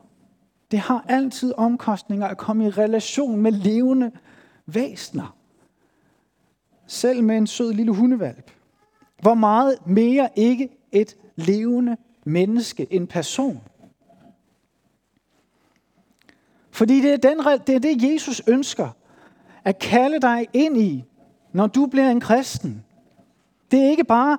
Det 0.70 0.78
har 0.78 1.04
altid 1.08 1.54
omkostninger 1.56 2.26
at 2.26 2.36
komme 2.36 2.66
i 2.66 2.70
relation 2.70 3.40
med 3.40 3.52
levende 3.52 4.10
væsener. 4.66 5.36
Selv 6.86 7.22
med 7.22 7.36
en 7.36 7.46
sød 7.46 7.72
lille 7.72 7.92
hundevalp. 7.92 8.50
Hvor 9.20 9.34
meget 9.34 9.86
mere 9.86 10.28
ikke 10.36 10.68
et 10.92 11.16
levende 11.36 11.96
menneske, 12.24 12.86
en 12.90 13.06
person. 13.06 13.60
Fordi 16.70 17.00
det 17.00 17.12
er, 17.12 17.16
den, 17.16 17.38
det 17.66 17.74
er 17.74 17.78
det, 17.78 18.12
Jesus 18.12 18.42
ønsker 18.46 18.88
at 19.64 19.78
kalde 19.78 20.20
dig 20.20 20.48
ind 20.52 20.78
i, 20.78 21.04
når 21.52 21.66
du 21.66 21.86
bliver 21.86 22.10
en 22.10 22.20
kristen. 22.20 22.84
Det 23.70 23.84
er 23.84 23.90
ikke 23.90 24.04
bare 24.04 24.38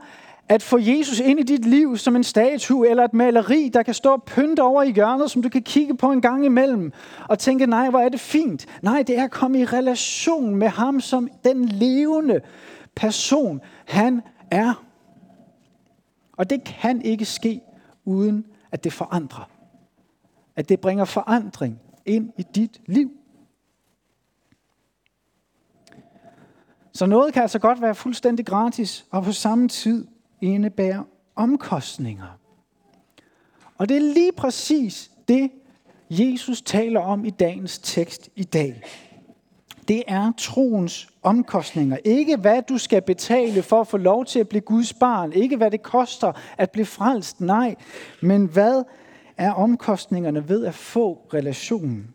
at 0.49 0.61
få 0.61 0.77
Jesus 0.77 1.19
ind 1.19 1.39
i 1.39 1.43
dit 1.43 1.65
liv 1.65 1.97
som 1.97 2.15
en 2.15 2.23
statue 2.23 2.89
eller 2.89 3.03
et 3.03 3.13
maleri, 3.13 3.69
der 3.73 3.83
kan 3.83 3.93
stå 3.93 4.11
og 4.11 4.23
pynte 4.23 4.63
over 4.63 4.83
i 4.83 4.91
hjørnet, 4.91 5.31
som 5.31 5.41
du 5.41 5.49
kan 5.49 5.61
kigge 5.63 5.97
på 5.97 6.11
en 6.11 6.21
gang 6.21 6.45
imellem 6.45 6.91
og 7.29 7.39
tænke, 7.39 7.65
nej, 7.65 7.89
hvor 7.89 7.99
er 7.99 8.09
det 8.09 8.19
fint. 8.19 8.65
Nej, 8.81 9.03
det 9.07 9.17
er 9.17 9.23
at 9.23 9.31
komme 9.31 9.59
i 9.59 9.65
relation 9.65 10.55
med 10.55 10.67
ham 10.67 10.99
som 10.99 11.29
den 11.43 11.65
levende 11.65 12.41
person, 12.95 13.61
han 13.85 14.21
er. 14.51 14.85
Og 16.37 16.49
det 16.49 16.63
kan 16.63 17.01
ikke 17.01 17.25
ske, 17.25 17.61
uden 18.05 18.45
at 18.71 18.83
det 18.83 18.93
forandrer. 18.93 19.49
At 20.55 20.69
det 20.69 20.79
bringer 20.79 21.05
forandring 21.05 21.79
ind 22.05 22.31
i 22.37 22.43
dit 22.55 22.81
liv. 22.85 23.11
Så 26.93 27.05
noget 27.05 27.33
kan 27.33 27.41
altså 27.41 27.59
godt 27.59 27.81
være 27.81 27.95
fuldstændig 27.95 28.45
gratis, 28.45 29.05
og 29.11 29.23
på 29.23 29.31
samme 29.31 29.67
tid 29.67 30.07
indebærer 30.41 31.03
omkostninger. 31.35 32.39
Og 33.77 33.89
det 33.89 33.97
er 33.97 34.13
lige 34.13 34.31
præcis 34.31 35.11
det, 35.27 35.51
Jesus 36.09 36.61
taler 36.61 36.99
om 36.99 37.25
i 37.25 37.29
dagens 37.29 37.79
tekst 37.79 38.29
i 38.35 38.43
dag. 38.43 38.81
Det 39.87 40.03
er 40.07 40.31
troens 40.37 41.09
omkostninger. 41.23 41.97
Ikke 42.05 42.37
hvad 42.37 42.61
du 42.69 42.77
skal 42.77 43.01
betale 43.01 43.63
for 43.63 43.81
at 43.81 43.87
få 43.87 43.97
lov 43.97 44.25
til 44.25 44.39
at 44.39 44.49
blive 44.49 44.61
Guds 44.61 44.93
barn. 44.93 45.33
Ikke 45.33 45.57
hvad 45.57 45.71
det 45.71 45.83
koster 45.83 46.31
at 46.57 46.71
blive 46.71 46.85
frelst. 46.85 47.41
Nej, 47.41 47.75
men 48.21 48.45
hvad 48.45 48.83
er 49.37 49.51
omkostningerne 49.51 50.49
ved 50.49 50.65
at 50.65 50.75
få 50.75 51.27
relationen 51.33 52.13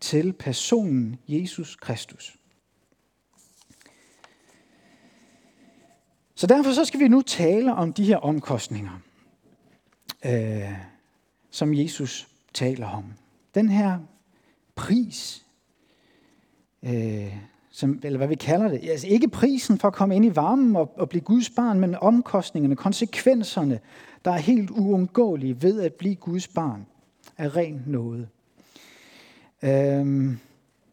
til 0.00 0.32
personen 0.32 1.16
Jesus 1.28 1.76
Kristus? 1.76 2.36
Så 6.34 6.46
derfor 6.46 6.72
så 6.72 6.84
skal 6.84 7.00
vi 7.00 7.08
nu 7.08 7.22
tale 7.22 7.74
om 7.74 7.92
de 7.92 8.04
her 8.04 8.16
omkostninger, 8.16 9.00
øh, 10.26 10.72
som 11.50 11.74
Jesus 11.74 12.28
taler 12.54 12.88
om. 12.88 13.04
Den 13.54 13.68
her 13.68 13.98
pris, 14.74 15.44
øh, 16.82 17.36
som, 17.70 18.00
eller 18.02 18.16
hvad 18.16 18.28
vi 18.28 18.34
kalder 18.34 18.68
det. 18.68 18.88
Altså 18.90 19.06
ikke 19.06 19.28
prisen 19.28 19.78
for 19.78 19.88
at 19.88 19.94
komme 19.94 20.16
ind 20.16 20.24
i 20.24 20.36
varmen 20.36 20.76
og, 20.76 20.92
og 20.96 21.08
blive 21.08 21.22
Guds 21.22 21.50
barn, 21.50 21.80
men 21.80 21.94
omkostningerne, 21.94 22.76
konsekvenserne, 22.76 23.80
der 24.24 24.30
er 24.30 24.38
helt 24.38 24.70
uundgåelige 24.70 25.62
ved 25.62 25.80
at 25.80 25.94
blive 25.94 26.14
Guds 26.14 26.48
barn 26.48 26.86
er 27.38 27.56
ren 27.56 27.82
noget. 27.86 28.28
Øhm, 29.62 30.38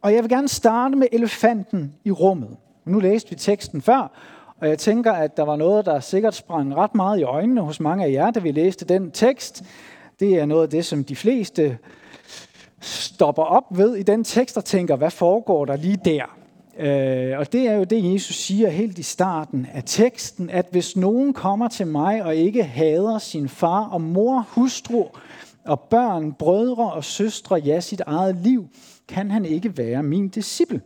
og 0.02 0.14
jeg 0.14 0.22
vil 0.22 0.30
gerne 0.30 0.48
starte 0.48 0.96
med 0.96 1.06
elefanten 1.12 1.94
i 2.04 2.10
rummet. 2.10 2.56
Nu 2.84 3.00
læste 3.00 3.30
vi 3.30 3.36
teksten 3.36 3.82
før, 3.82 4.12
og 4.62 4.68
jeg 4.68 4.78
tænker, 4.78 5.12
at 5.12 5.36
der 5.36 5.42
var 5.42 5.56
noget, 5.56 5.86
der 5.86 6.00
sikkert 6.00 6.34
sprang 6.34 6.76
ret 6.76 6.94
meget 6.94 7.20
i 7.20 7.22
øjnene 7.22 7.60
hos 7.60 7.80
mange 7.80 8.04
af 8.04 8.12
jer, 8.12 8.30
da 8.30 8.40
vi 8.40 8.50
læste 8.50 8.84
den 8.84 9.10
tekst. 9.10 9.64
Det 10.20 10.38
er 10.38 10.46
noget 10.46 10.62
af 10.62 10.70
det, 10.70 10.84
som 10.84 11.04
de 11.04 11.16
fleste 11.16 11.78
stopper 12.80 13.42
op 13.42 13.64
ved 13.70 13.96
i 13.96 14.02
den 14.02 14.24
tekst 14.24 14.56
og 14.56 14.64
tænker, 14.64 14.96
hvad 14.96 15.10
foregår 15.10 15.64
der 15.64 15.76
lige 15.76 15.98
der? 16.04 16.36
Øh, 16.78 17.38
og 17.38 17.52
det 17.52 17.68
er 17.68 17.74
jo 17.74 17.84
det, 17.84 18.14
Jesus 18.14 18.36
siger 18.36 18.68
helt 18.68 18.98
i 18.98 19.02
starten 19.02 19.66
af 19.74 19.82
teksten, 19.86 20.50
at 20.50 20.66
hvis 20.70 20.96
nogen 20.96 21.32
kommer 21.32 21.68
til 21.68 21.86
mig 21.86 22.24
og 22.24 22.36
ikke 22.36 22.64
hader 22.64 23.18
sin 23.18 23.48
far 23.48 23.84
og 23.84 24.00
mor, 24.00 24.46
hustru 24.48 25.04
og 25.64 25.80
børn, 25.80 26.32
brødre 26.32 26.92
og 26.92 27.04
søstre, 27.04 27.56
ja, 27.56 27.80
sit 27.80 28.00
eget 28.00 28.36
liv, 28.36 28.68
kan 29.08 29.30
han 29.30 29.44
ikke 29.44 29.78
være 29.78 30.02
min 30.02 30.28
disciple. 30.28 30.80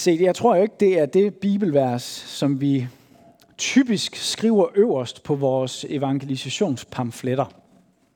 Se, 0.00 0.18
jeg 0.20 0.34
tror 0.34 0.56
jo 0.56 0.62
ikke, 0.62 0.74
det 0.80 0.98
er 0.98 1.06
det 1.06 1.34
bibelvers, 1.34 2.02
som 2.26 2.60
vi 2.60 2.86
typisk 3.58 4.16
skriver 4.16 4.66
øverst 4.74 5.22
på 5.22 5.34
vores 5.34 5.86
evangelisationspamfletter, 5.88 7.44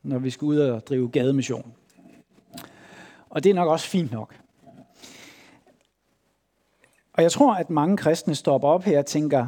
når 0.03 0.19
vi 0.19 0.31
skal 0.31 0.47
ud 0.47 0.59
og 0.59 0.87
drive 0.87 1.09
gademission. 1.09 1.73
Og 3.31 3.45
det 3.45 3.51
er 3.51 3.55
nok 3.55 3.69
også 3.69 3.89
fint 3.89 4.13
nok. 4.13 4.35
Og 7.13 7.23
jeg 7.23 7.33
tror, 7.33 7.55
at 7.55 7.71
mange 7.71 7.97
kristne 7.97 8.35
stopper 8.35 8.69
op 8.69 8.83
her 8.85 8.99
og 8.99 9.07
tænker, 9.07 9.47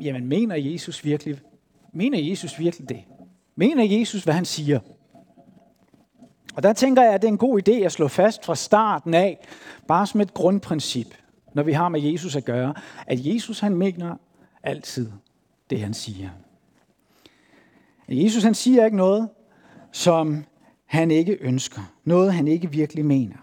jamen 0.00 0.26
mener 0.26 0.56
Jesus 0.56 1.04
virkelig, 1.04 1.40
mener 1.92 2.18
Jesus 2.18 2.58
virkelig 2.58 2.88
det? 2.88 3.04
Mener 3.56 3.98
Jesus, 3.98 4.24
hvad 4.24 4.34
han 4.34 4.44
siger? 4.44 4.80
Og 6.54 6.62
der 6.62 6.72
tænker 6.72 7.02
jeg, 7.02 7.14
at 7.14 7.22
det 7.22 7.28
er 7.28 7.32
en 7.32 7.38
god 7.38 7.68
idé 7.68 7.72
at 7.72 7.92
slå 7.92 8.08
fast 8.08 8.44
fra 8.44 8.54
starten 8.54 9.14
af, 9.14 9.38
bare 9.88 10.06
som 10.06 10.20
et 10.20 10.34
grundprincip 10.34 11.14
når 11.54 11.62
vi 11.62 11.72
har 11.72 11.88
med 11.88 12.00
Jesus 12.00 12.36
at 12.36 12.44
gøre, 12.44 12.74
at 13.06 13.26
Jesus 13.26 13.60
han 13.60 13.74
mener 13.74 14.16
altid 14.62 15.10
det, 15.70 15.80
han 15.80 15.94
siger. 15.94 16.28
Jesus 18.08 18.42
han 18.42 18.54
siger 18.54 18.84
ikke 18.84 18.96
noget, 18.96 19.28
som 19.92 20.44
han 20.86 21.10
ikke 21.10 21.38
ønsker. 21.40 21.80
Noget, 22.04 22.34
han 22.34 22.48
ikke 22.48 22.70
virkelig 22.70 23.04
mener. 23.04 23.36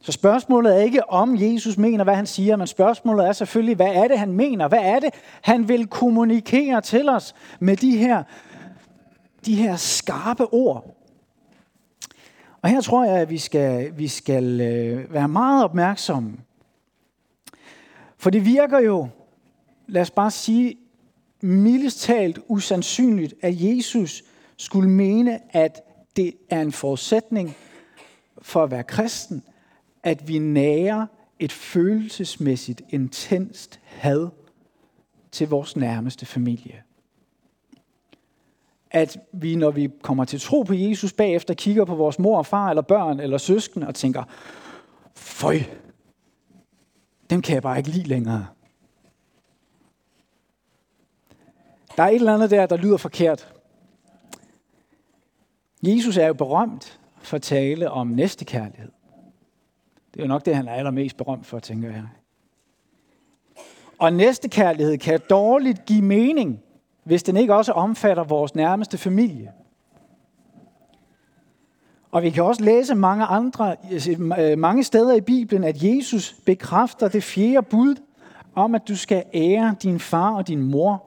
Så 0.00 0.12
spørgsmålet 0.12 0.76
er 0.76 0.80
ikke, 0.80 1.10
om 1.10 1.36
Jesus 1.40 1.78
mener, 1.78 2.04
hvad 2.04 2.14
han 2.14 2.26
siger, 2.26 2.56
men 2.56 2.66
spørgsmålet 2.66 3.26
er 3.26 3.32
selvfølgelig, 3.32 3.76
hvad 3.76 3.94
er 3.94 4.08
det, 4.08 4.18
han 4.18 4.32
mener? 4.32 4.68
Hvad 4.68 4.82
er 4.82 5.00
det, 5.00 5.10
han 5.42 5.68
vil 5.68 5.86
kommunikere 5.86 6.80
til 6.80 7.08
os 7.08 7.34
med 7.60 7.76
de 7.76 7.96
her, 7.96 8.22
de 9.46 9.54
her 9.54 9.76
skarpe 9.76 10.52
ord? 10.52 10.96
Og 12.62 12.68
her 12.68 12.80
tror 12.80 13.04
jeg, 13.04 13.16
at 13.16 13.30
vi 13.30 13.38
skal, 13.38 13.98
vi 13.98 14.08
skal 14.08 14.60
øh, 14.60 15.12
være 15.12 15.28
meget 15.28 15.64
opmærksomme 15.64 16.32
for 18.22 18.30
det 18.30 18.46
virker 18.46 18.78
jo, 18.78 19.08
lad 19.86 20.02
os 20.02 20.10
bare 20.10 20.30
sige, 20.30 20.76
mildest 21.40 22.00
talt 22.00 22.38
usandsynligt, 22.48 23.34
at 23.40 23.54
Jesus 23.60 24.24
skulle 24.56 24.90
mene, 24.90 25.56
at 25.56 25.80
det 26.16 26.34
er 26.50 26.60
en 26.60 26.72
forudsætning 26.72 27.56
for 28.42 28.62
at 28.62 28.70
være 28.70 28.84
kristen, 28.84 29.42
at 30.02 30.28
vi 30.28 30.38
nærer 30.38 31.06
et 31.38 31.52
følelsesmæssigt 31.52 32.82
intenst 32.88 33.80
had 33.84 34.28
til 35.32 35.48
vores 35.48 35.76
nærmeste 35.76 36.26
familie. 36.26 36.82
At 38.90 39.18
vi, 39.32 39.56
når 39.56 39.70
vi 39.70 39.90
kommer 40.02 40.24
til 40.24 40.40
tro 40.40 40.62
på 40.62 40.74
Jesus 40.74 41.12
bagefter, 41.12 41.54
kigger 41.54 41.84
på 41.84 41.94
vores 41.94 42.18
mor 42.18 42.38
og 42.38 42.46
far, 42.46 42.68
eller 42.70 42.82
børn, 42.82 43.20
eller 43.20 43.38
søsken, 43.38 43.82
og 43.82 43.94
tænker, 43.94 44.22
føj, 45.14 45.58
dem 47.32 47.42
kan 47.42 47.54
jeg 47.54 47.62
bare 47.62 47.78
ikke 47.78 47.90
lide 47.90 48.08
længere. 48.08 48.46
Der 51.96 52.02
er 52.02 52.08
et 52.08 52.14
eller 52.14 52.34
andet 52.34 52.50
der, 52.50 52.66
der 52.66 52.76
lyder 52.76 52.96
forkert. 52.96 53.52
Jesus 55.82 56.16
er 56.16 56.26
jo 56.26 56.34
berømt 56.34 57.00
for 57.18 57.36
at 57.36 57.42
tale 57.42 57.90
om 57.90 58.06
næstekærlighed. 58.06 58.90
Det 60.14 60.20
er 60.20 60.24
jo 60.24 60.28
nok 60.28 60.44
det, 60.44 60.56
han 60.56 60.68
er 60.68 60.72
allermest 60.72 61.16
berømt 61.16 61.46
for, 61.46 61.58
tænker 61.58 61.90
jeg. 61.90 62.08
Og 63.98 64.12
næstekærlighed 64.12 64.98
kan 64.98 65.20
dårligt 65.30 65.84
give 65.84 66.02
mening, 66.02 66.62
hvis 67.04 67.22
den 67.22 67.36
ikke 67.36 67.54
også 67.54 67.72
omfatter 67.72 68.24
vores 68.24 68.54
nærmeste 68.54 68.98
familie. 68.98 69.52
Og 72.12 72.22
vi 72.22 72.30
kan 72.30 72.44
også 72.44 72.64
læse 72.64 72.94
mange 72.94 73.24
andre 73.24 73.76
øh, 74.38 74.58
mange 74.58 74.84
steder 74.84 75.14
i 75.14 75.20
Bibelen, 75.20 75.64
at 75.64 75.82
Jesus 75.82 76.34
bekræfter 76.46 77.08
det 77.08 77.22
fjerde 77.22 77.66
bud 77.70 77.96
om, 78.54 78.74
at 78.74 78.88
du 78.88 78.96
skal 78.96 79.24
ære 79.34 79.74
din 79.82 80.00
far 80.00 80.34
og 80.34 80.48
din 80.48 80.62
mor. 80.62 81.04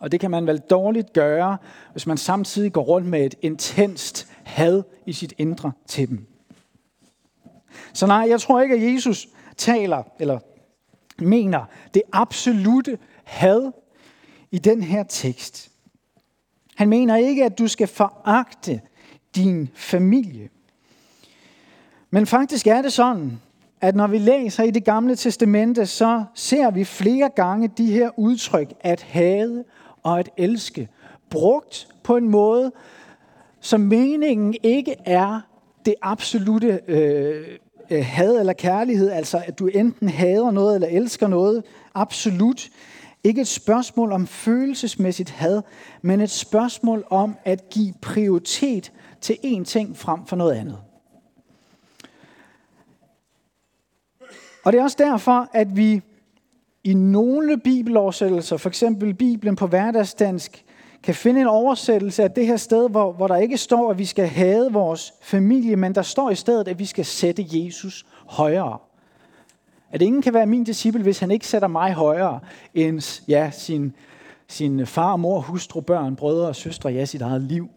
Og 0.00 0.12
det 0.12 0.20
kan 0.20 0.30
man 0.30 0.46
vel 0.46 0.58
dårligt 0.58 1.12
gøre, 1.12 1.56
hvis 1.92 2.06
man 2.06 2.16
samtidig 2.16 2.72
går 2.72 2.82
rundt 2.82 3.08
med 3.08 3.26
et 3.26 3.34
intenst 3.42 4.28
had 4.44 4.82
i 5.06 5.12
sit 5.12 5.34
indre 5.38 5.72
til 5.86 6.08
dem. 6.08 6.26
Så 7.92 8.06
nej, 8.06 8.26
jeg 8.28 8.40
tror 8.40 8.60
ikke, 8.60 8.74
at 8.74 8.94
Jesus 8.94 9.28
taler 9.56 10.02
eller 10.18 10.38
mener 11.18 11.64
det 11.94 12.02
absolute 12.12 12.98
had 13.24 13.72
i 14.50 14.58
den 14.58 14.82
her 14.82 15.02
tekst. 15.02 15.70
Han 16.76 16.88
mener 16.88 17.16
ikke, 17.16 17.44
at 17.44 17.58
du 17.58 17.68
skal 17.68 17.86
foragte 17.86 18.80
din 19.34 19.68
familie. 19.74 20.48
Men 22.10 22.26
faktisk 22.26 22.66
er 22.66 22.82
det 22.82 22.92
sådan, 22.92 23.40
at 23.80 23.96
når 23.96 24.06
vi 24.06 24.18
læser 24.18 24.62
i 24.62 24.70
det 24.70 24.84
gamle 24.84 25.16
testamente, 25.16 25.86
så 25.86 26.24
ser 26.34 26.70
vi 26.70 26.84
flere 26.84 27.30
gange 27.36 27.68
de 27.68 27.86
her 27.86 28.10
udtryk, 28.16 28.72
at 28.80 29.02
hade 29.02 29.64
og 30.02 30.18
at 30.18 30.30
elske, 30.36 30.88
brugt 31.30 31.88
på 32.02 32.16
en 32.16 32.28
måde, 32.28 32.72
som 33.60 33.80
meningen 33.80 34.54
ikke 34.62 34.96
er 35.04 35.40
det 35.86 35.94
absolute 36.02 36.80
øh, 36.88 37.46
øh, 37.90 38.04
had 38.04 38.38
eller 38.38 38.52
kærlighed, 38.52 39.10
altså 39.10 39.42
at 39.46 39.58
du 39.58 39.66
enten 39.66 40.08
hader 40.08 40.50
noget 40.50 40.74
eller 40.74 40.88
elsker 40.88 41.26
noget, 41.26 41.62
absolut. 41.94 42.68
Ikke 43.24 43.40
et 43.40 43.46
spørgsmål 43.46 44.12
om 44.12 44.26
følelsesmæssigt 44.26 45.30
had, 45.30 45.62
men 46.02 46.20
et 46.20 46.30
spørgsmål 46.30 47.04
om 47.10 47.36
at 47.44 47.70
give 47.70 47.94
prioritet 48.02 48.92
til 49.24 49.38
én 49.44 49.64
ting 49.64 49.96
frem 49.96 50.26
for 50.26 50.36
noget 50.36 50.54
andet. 50.54 50.78
Og 54.64 54.72
det 54.72 54.78
er 54.78 54.82
også 54.82 54.96
derfor, 55.00 55.48
at 55.52 55.76
vi 55.76 56.02
i 56.84 56.94
nogle 56.94 57.60
bibeloversættelser, 57.60 58.56
for 58.56 58.68
eksempel 58.68 59.14
Bibelen 59.14 59.56
på 59.56 59.66
hverdagsdansk, 59.66 60.64
kan 61.02 61.14
finde 61.14 61.40
en 61.40 61.46
oversættelse 61.46 62.22
af 62.22 62.30
det 62.30 62.46
her 62.46 62.56
sted, 62.56 62.90
hvor, 62.90 63.12
hvor 63.12 63.28
der 63.28 63.36
ikke 63.36 63.58
står, 63.58 63.90
at 63.90 63.98
vi 63.98 64.04
skal 64.04 64.26
have 64.26 64.72
vores 64.72 65.14
familie, 65.22 65.76
men 65.76 65.94
der 65.94 66.02
står 66.02 66.30
i 66.30 66.34
stedet, 66.34 66.68
at 66.68 66.78
vi 66.78 66.84
skal 66.84 67.04
sætte 67.04 67.44
Jesus 67.50 68.06
højere. 68.26 68.78
At 69.90 70.02
ingen 70.02 70.22
kan 70.22 70.34
være 70.34 70.46
min 70.46 70.64
disciple, 70.64 71.02
hvis 71.02 71.18
han 71.18 71.30
ikke 71.30 71.46
sætter 71.46 71.68
mig 71.68 71.92
højere 71.92 72.40
end 72.74 73.22
ja, 73.28 73.50
sin, 73.50 73.96
sin 74.48 74.86
far, 74.86 75.16
mor, 75.16 75.40
hustru, 75.40 75.80
børn, 75.80 76.16
brødre 76.16 76.48
og 76.48 76.56
søstre, 76.56 76.90
ja, 76.90 77.04
sit 77.04 77.22
eget 77.22 77.42
liv. 77.42 77.68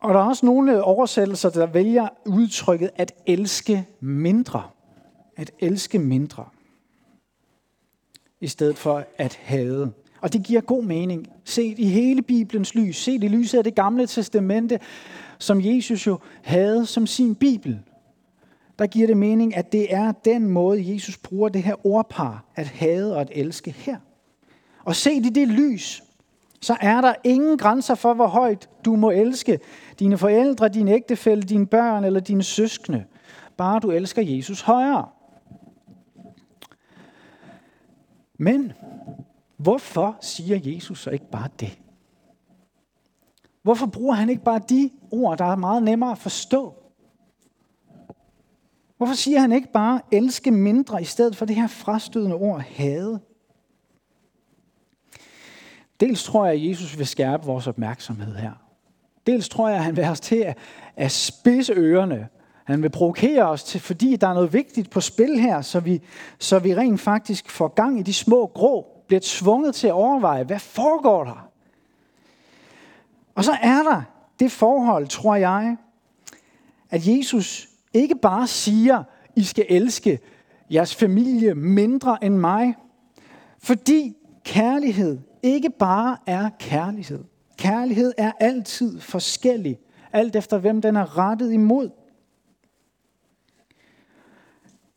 Og 0.00 0.14
der 0.14 0.20
er 0.20 0.24
også 0.24 0.46
nogle 0.46 0.82
oversættelser, 0.82 1.50
der 1.50 1.66
vælger 1.66 2.08
udtrykket 2.26 2.90
at 2.96 3.12
elske 3.26 3.86
mindre. 4.00 4.62
At 5.36 5.50
elske 5.60 5.98
mindre. 5.98 6.44
I 8.40 8.46
stedet 8.46 8.78
for 8.78 9.04
at 9.16 9.34
hade. 9.42 9.92
Og 10.20 10.32
det 10.32 10.42
giver 10.42 10.60
god 10.60 10.82
mening. 10.82 11.26
Set 11.44 11.78
i 11.78 11.84
hele 11.84 12.22
Bibelens 12.22 12.74
lys. 12.74 12.96
Set 12.96 13.24
i 13.24 13.28
lyset 13.28 13.58
af 13.58 13.64
det 13.64 13.74
gamle 13.74 14.06
testamente, 14.06 14.80
som 15.38 15.60
Jesus 15.60 16.06
jo 16.06 16.18
havde 16.42 16.86
som 16.86 17.06
sin 17.06 17.34
Bibel. 17.34 17.80
Der 18.78 18.86
giver 18.86 19.06
det 19.06 19.16
mening, 19.16 19.56
at 19.56 19.72
det 19.72 19.94
er 19.94 20.12
den 20.12 20.48
måde, 20.48 20.94
Jesus 20.94 21.16
bruger 21.16 21.48
det 21.48 21.62
her 21.62 21.86
ordpar, 21.86 22.44
at 22.54 22.66
hade 22.66 23.14
og 23.14 23.20
at 23.20 23.30
elske 23.32 23.70
her. 23.70 23.96
Og 24.84 24.96
set 24.96 25.26
i 25.26 25.28
det 25.28 25.48
lys, 25.48 26.02
så 26.62 26.76
er 26.80 27.00
der 27.00 27.14
ingen 27.24 27.58
grænser 27.58 27.94
for, 27.94 28.14
hvor 28.14 28.26
højt 28.26 28.68
du 28.84 28.96
må 28.96 29.10
elske 29.10 29.58
dine 29.98 30.18
forældre, 30.18 30.68
din 30.68 30.88
ægtefælle, 30.88 31.42
dine 31.42 31.66
børn 31.66 32.04
eller 32.04 32.20
dine 32.20 32.42
søskende. 32.42 33.04
Bare 33.56 33.80
du 33.80 33.90
elsker 33.90 34.22
Jesus 34.22 34.60
højere. 34.60 35.08
Men 38.38 38.72
hvorfor 39.56 40.16
siger 40.20 40.74
Jesus 40.74 41.02
så 41.02 41.10
ikke 41.10 41.30
bare 41.30 41.48
det? 41.60 41.78
Hvorfor 43.62 43.86
bruger 43.86 44.14
han 44.14 44.28
ikke 44.28 44.44
bare 44.44 44.60
de 44.68 44.90
ord, 45.10 45.38
der 45.38 45.44
er 45.44 45.56
meget 45.56 45.82
nemmere 45.82 46.10
at 46.10 46.18
forstå? 46.18 46.74
Hvorfor 48.96 49.14
siger 49.14 49.40
han 49.40 49.52
ikke 49.52 49.72
bare 49.72 50.00
elske 50.12 50.50
mindre 50.50 51.02
i 51.02 51.04
stedet 51.04 51.36
for 51.36 51.44
det 51.44 51.56
her 51.56 51.66
frastødende 51.66 52.36
ord 52.36 52.60
hade? 52.60 53.20
Dels 56.00 56.24
tror 56.24 56.46
jeg, 56.46 56.54
at 56.54 56.68
Jesus 56.68 56.98
vil 56.98 57.06
skærpe 57.06 57.46
vores 57.46 57.66
opmærksomhed 57.66 58.34
her. 58.34 58.52
Dels 59.26 59.48
tror 59.48 59.68
jeg, 59.68 59.78
at 59.78 59.84
han 59.84 59.96
vil 59.96 60.04
have 60.04 60.12
os 60.12 60.20
til 60.20 60.54
at 60.96 61.12
spidse 61.12 61.72
ørerne. 61.72 62.28
Han 62.64 62.82
vil 62.82 62.90
provokere 62.90 63.48
os 63.48 63.64
til, 63.64 63.80
fordi 63.80 64.16
der 64.16 64.28
er 64.28 64.34
noget 64.34 64.52
vigtigt 64.52 64.90
på 64.90 65.00
spil 65.00 65.40
her, 65.40 65.60
så 65.60 65.80
vi, 65.80 66.02
så 66.38 66.58
vi 66.58 66.74
rent 66.74 67.00
faktisk 67.00 67.50
får 67.50 67.68
gang 67.68 67.98
i 67.98 68.02
de 68.02 68.14
små 68.14 68.46
grå, 68.46 68.86
bliver 69.06 69.20
tvunget 69.22 69.74
til 69.74 69.86
at 69.86 69.92
overveje, 69.92 70.44
hvad 70.44 70.58
foregår 70.58 71.24
der? 71.24 71.48
Og 73.34 73.44
så 73.44 73.52
er 73.62 73.82
der 73.82 74.02
det 74.40 74.52
forhold, 74.52 75.06
tror 75.06 75.34
jeg, 75.34 75.76
at 76.90 77.06
Jesus 77.06 77.68
ikke 77.94 78.14
bare 78.14 78.46
siger, 78.46 79.02
I 79.36 79.44
skal 79.44 79.66
elske 79.68 80.18
jeres 80.70 80.94
familie 80.94 81.54
mindre 81.54 82.24
end 82.24 82.34
mig, 82.34 82.74
fordi 83.58 84.16
kærlighed 84.44 85.18
ikke 85.42 85.70
bare 85.70 86.16
er 86.26 86.50
kærlighed. 86.58 87.24
Kærlighed 87.58 88.12
er 88.18 88.32
altid 88.40 89.00
forskellig, 89.00 89.78
alt 90.12 90.36
efter 90.36 90.58
hvem 90.58 90.82
den 90.82 90.96
er 90.96 91.18
rettet 91.18 91.52
imod. 91.52 91.90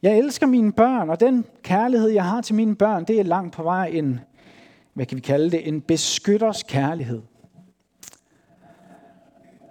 Jeg 0.02 0.18
elsker 0.18 0.48
mine 0.48 0.72
børn, 0.72 1.10
og 1.10 1.20
den 1.20 1.46
kærlighed, 1.64 2.10
jeg 2.10 2.26
har 2.26 2.42
til 2.42 2.56
mine 2.56 2.76
børn, 2.76 3.06
det 3.06 3.20
er 3.20 3.24
langt 3.24 3.56
på 3.56 3.64
vej 3.64 3.86
en, 3.86 4.20
hvad 4.94 5.06
kan 5.06 5.16
vi 5.16 5.22
kalde 5.22 5.52
det, 5.52 5.68
en 5.68 5.82
beskytters 5.82 6.64
kærlighed. 6.64 7.22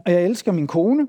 Og 0.07 0.13
jeg 0.13 0.25
elsker 0.25 0.53
min 0.53 0.67
kone, 0.67 1.07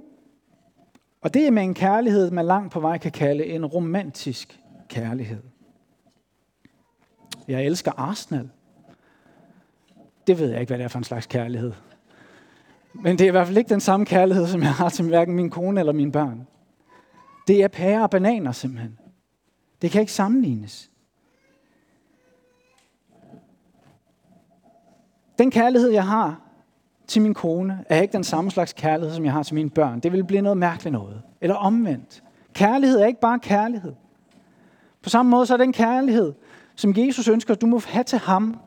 og 1.22 1.34
det 1.34 1.48
er 1.48 1.52
med 1.52 1.63
en 1.63 1.74
kærlighed, 1.74 2.32
man 2.32 2.45
langt 2.45 2.74
på 2.74 2.80
vej 2.80 2.98
kan 2.98 3.12
kalde 3.12 3.45
en 3.45 3.65
romantisk 3.65 4.60
kærlighed. 4.88 5.43
Jeg 7.48 7.65
elsker 7.65 7.91
Arsenal 7.98 8.50
det 10.30 10.39
ved 10.39 10.50
jeg 10.50 10.62
ikke, 10.62 10.70
hvad 10.70 10.78
det 10.78 10.84
er 10.84 10.88
for 10.88 10.98
en 10.98 11.04
slags 11.04 11.26
kærlighed. 11.26 11.72
Men 12.94 13.18
det 13.18 13.24
er 13.24 13.28
i 13.28 13.32
hvert 13.32 13.48
fald 13.48 13.58
ikke 13.58 13.70
den 13.70 13.80
samme 13.80 14.06
kærlighed, 14.06 14.48
som 14.48 14.62
jeg 14.62 14.74
har 14.74 14.89
til 14.89 15.06
hverken 15.06 15.36
min 15.36 15.50
kone 15.50 15.80
eller 15.80 15.94
mine 15.94 16.12
børn. 16.12 16.48
Det 17.48 17.63
er 17.63 17.68
pærer 17.68 18.02
og 18.02 18.10
bananer 18.10 18.52
simpelthen. 18.52 19.00
Det 19.82 19.92
kan 19.92 20.02
ikke 20.02 20.13
sammenlignes. 20.13 20.92
Den 25.38 25.52
kærlighed, 25.52 25.89
jeg 25.89 26.08
har 26.08 26.42
til 27.08 27.22
min 27.22 27.34
kone, 27.34 27.86
er 27.89 28.02
ikke 28.02 28.12
den 28.12 28.24
samme 28.24 28.52
slags 28.52 28.74
kærlighed, 28.74 29.15
som 29.15 29.26
jeg 29.26 29.34
har 29.34 29.44
til 29.44 29.56
mine 29.56 29.70
børn. 29.70 30.00
Det 30.00 30.12
vil 30.12 30.24
blive 30.24 30.42
noget 30.42 30.58
mærkeligt 30.58 30.94
noget. 30.94 31.22
Eller 31.42 31.56
omvendt. 31.56 32.24
Kærlighed 32.54 33.00
er 33.00 33.06
ikke 33.06 33.20
bare 33.20 33.39
kærlighed. 33.39 33.94
På 35.02 35.10
samme 35.10 35.30
måde 35.30 35.46
så 35.46 35.54
er 35.54 35.58
den 35.58 35.74
kærlighed, 35.74 36.34
som 36.76 36.94
Jesus 36.98 37.28
ønsker, 37.28 37.54
at 37.54 37.62
du 37.62 37.65
må 37.65 37.82
have 37.88 38.04
til 38.04 38.20
ham, 38.20 38.60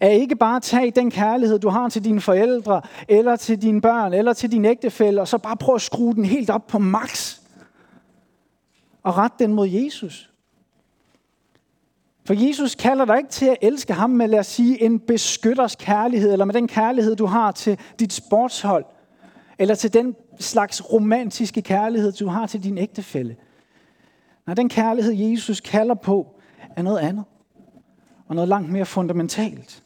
er 0.00 0.08
ikke 0.08 0.36
bare 0.36 0.56
at 0.56 0.62
tage 0.62 0.90
den 0.90 1.10
kærlighed, 1.10 1.58
du 1.58 1.68
har 1.68 1.88
til 1.88 2.04
dine 2.04 2.20
forældre, 2.20 2.82
eller 3.08 3.36
til 3.36 3.62
dine 3.62 3.80
børn, 3.80 4.12
eller 4.12 4.32
til 4.32 4.52
din 4.52 4.64
ægtefælle, 4.64 5.20
og 5.20 5.28
så 5.28 5.38
bare 5.38 5.56
prøve 5.56 5.76
at 5.76 5.82
skrue 5.82 6.14
den 6.14 6.24
helt 6.24 6.50
op 6.50 6.66
på 6.66 6.78
max. 6.78 7.38
Og 9.02 9.18
rette 9.18 9.36
den 9.38 9.54
mod 9.54 9.68
Jesus. 9.68 10.30
For 12.26 12.34
Jesus 12.48 12.74
kalder 12.74 13.04
dig 13.04 13.18
ikke 13.18 13.30
til 13.30 13.46
at 13.46 13.56
elske 13.62 13.92
ham 13.92 14.10
med, 14.10 14.28
lad 14.28 14.38
os 14.38 14.46
sige, 14.46 14.82
en 14.82 15.00
beskytters 15.00 15.76
kærlighed, 15.76 16.32
eller 16.32 16.44
med 16.44 16.54
den 16.54 16.68
kærlighed, 16.68 17.16
du 17.16 17.26
har 17.26 17.52
til 17.52 17.78
dit 17.98 18.12
sportshold, 18.12 18.84
eller 19.58 19.74
til 19.74 19.94
den 19.94 20.14
slags 20.38 20.92
romantiske 20.92 21.62
kærlighed, 21.62 22.12
du 22.12 22.28
har 22.28 22.46
til 22.46 22.64
din 22.64 22.78
ægtefælle. 22.78 23.36
Nej, 24.46 24.54
den 24.54 24.68
kærlighed, 24.68 25.12
Jesus 25.12 25.60
kalder 25.60 25.94
på, 25.94 26.40
er 26.76 26.82
noget 26.82 26.98
andet. 26.98 27.24
Og 28.28 28.34
noget 28.34 28.48
langt 28.48 28.72
mere 28.72 28.86
fundamentalt. 28.86 29.82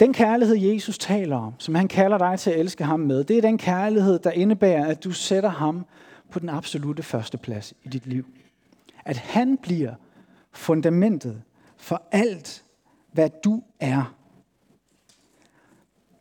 Den 0.00 0.12
kærlighed, 0.12 0.56
Jesus 0.56 0.98
taler 0.98 1.36
om, 1.36 1.54
som 1.58 1.74
han 1.74 1.88
kalder 1.88 2.18
dig 2.18 2.38
til 2.38 2.50
at 2.50 2.60
elske 2.60 2.84
ham 2.84 3.00
med, 3.00 3.24
det 3.24 3.38
er 3.38 3.42
den 3.42 3.58
kærlighed, 3.58 4.18
der 4.18 4.30
indebærer, 4.30 4.86
at 4.86 5.04
du 5.04 5.10
sætter 5.10 5.48
ham 5.50 5.86
på 6.30 6.38
den 6.38 6.48
absolute 6.48 7.02
første 7.02 7.38
plads 7.38 7.74
i 7.82 7.88
dit 7.88 8.06
liv. 8.06 8.26
At 9.04 9.16
han 9.16 9.56
bliver 9.56 9.94
fundamentet 10.52 11.42
for 11.76 12.02
alt, 12.12 12.64
hvad 13.12 13.30
du 13.44 13.62
er. 13.80 14.14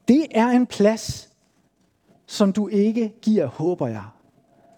Det 0.08 0.26
er 0.32 0.48
en 0.48 0.66
plads, 0.66 1.30
som 2.26 2.54
du 2.54 2.68
ikke 2.68 3.14
giver, 3.22 3.46
håber 3.46 3.88
jeg, 3.88 4.06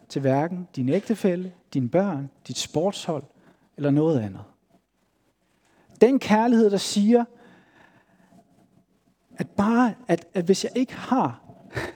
til 0.09 0.21
hverken 0.21 0.67
din 0.75 0.89
ægtefælle, 0.89 1.51
dine 1.73 1.89
børn, 1.89 2.29
dit 2.47 2.57
sportshold 2.57 3.23
eller 3.77 3.91
noget 3.91 4.19
andet. 4.19 4.41
Den 6.01 6.19
kærlighed, 6.19 6.69
der 6.69 6.77
siger, 6.77 7.25
at 9.39 9.49
bare, 9.49 9.93
at, 10.08 10.28
at 10.34 10.45
hvis 10.45 10.63
jeg 10.63 10.71
ikke 10.75 10.93
har 10.93 11.41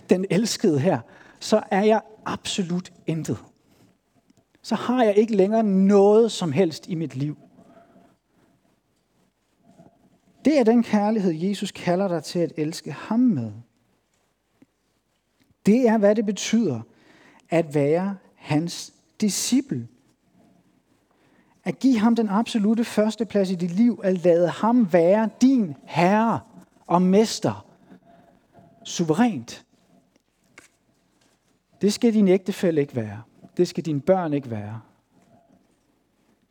den 0.09 0.25
elskede 0.29 0.79
her, 0.79 0.99
så 1.39 1.63
er 1.71 1.83
jeg 1.83 2.01
absolut 2.25 2.93
intet. 3.07 3.37
Så 4.61 4.75
har 4.75 5.03
jeg 5.03 5.17
ikke 5.17 5.35
længere 5.35 5.63
noget 5.63 6.31
som 6.31 6.51
helst 6.51 6.87
i 6.87 6.95
mit 6.95 7.15
liv. 7.15 7.37
Det 10.45 10.59
er 10.59 10.63
den 10.63 10.83
kærlighed, 10.83 11.33
Jesus 11.33 11.71
kalder 11.71 12.07
dig 12.07 12.23
til 12.23 12.39
at 12.39 12.51
elske 12.57 12.91
ham 12.91 13.19
med. 13.19 13.51
Det 15.65 15.87
er, 15.87 15.97
hvad 15.97 16.15
det 16.15 16.25
betyder 16.25 16.81
at 17.49 17.75
være 17.75 18.17
hans 18.35 18.93
disciple. 19.21 19.87
At 21.63 21.79
give 21.79 21.99
ham 21.99 22.15
den 22.15 22.29
absolute 22.29 22.83
første 22.83 23.25
plads 23.25 23.49
i 23.51 23.55
dit 23.55 23.71
liv, 23.71 24.01
at 24.03 24.23
lade 24.23 24.47
ham 24.47 24.93
være 24.93 25.29
din 25.41 25.75
herre 25.83 26.39
og 26.85 27.01
mester. 27.01 27.65
Suverænt. 28.83 29.65
Det 31.81 31.93
skal 31.93 32.13
din 32.13 32.27
ægtefælle 32.27 32.81
ikke 32.81 32.95
være. 32.95 33.21
Det 33.57 33.67
skal 33.67 33.85
dine 33.85 34.01
børn 34.01 34.33
ikke 34.33 34.49
være. 34.49 34.81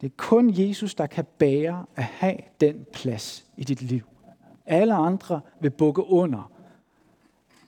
Det 0.01 0.07
er 0.07 0.15
kun 0.17 0.51
Jesus, 0.55 0.95
der 0.95 1.07
kan 1.07 1.25
bære 1.39 1.87
at 1.97 2.05
have 2.05 2.37
den 2.61 2.87
plads 2.93 3.47
i 3.57 3.65
dit 3.65 3.83
liv. 3.83 4.03
Alle 4.67 4.95
andre 4.95 5.41
vil 5.61 5.71
bukke 5.71 6.05
under. 6.05 6.53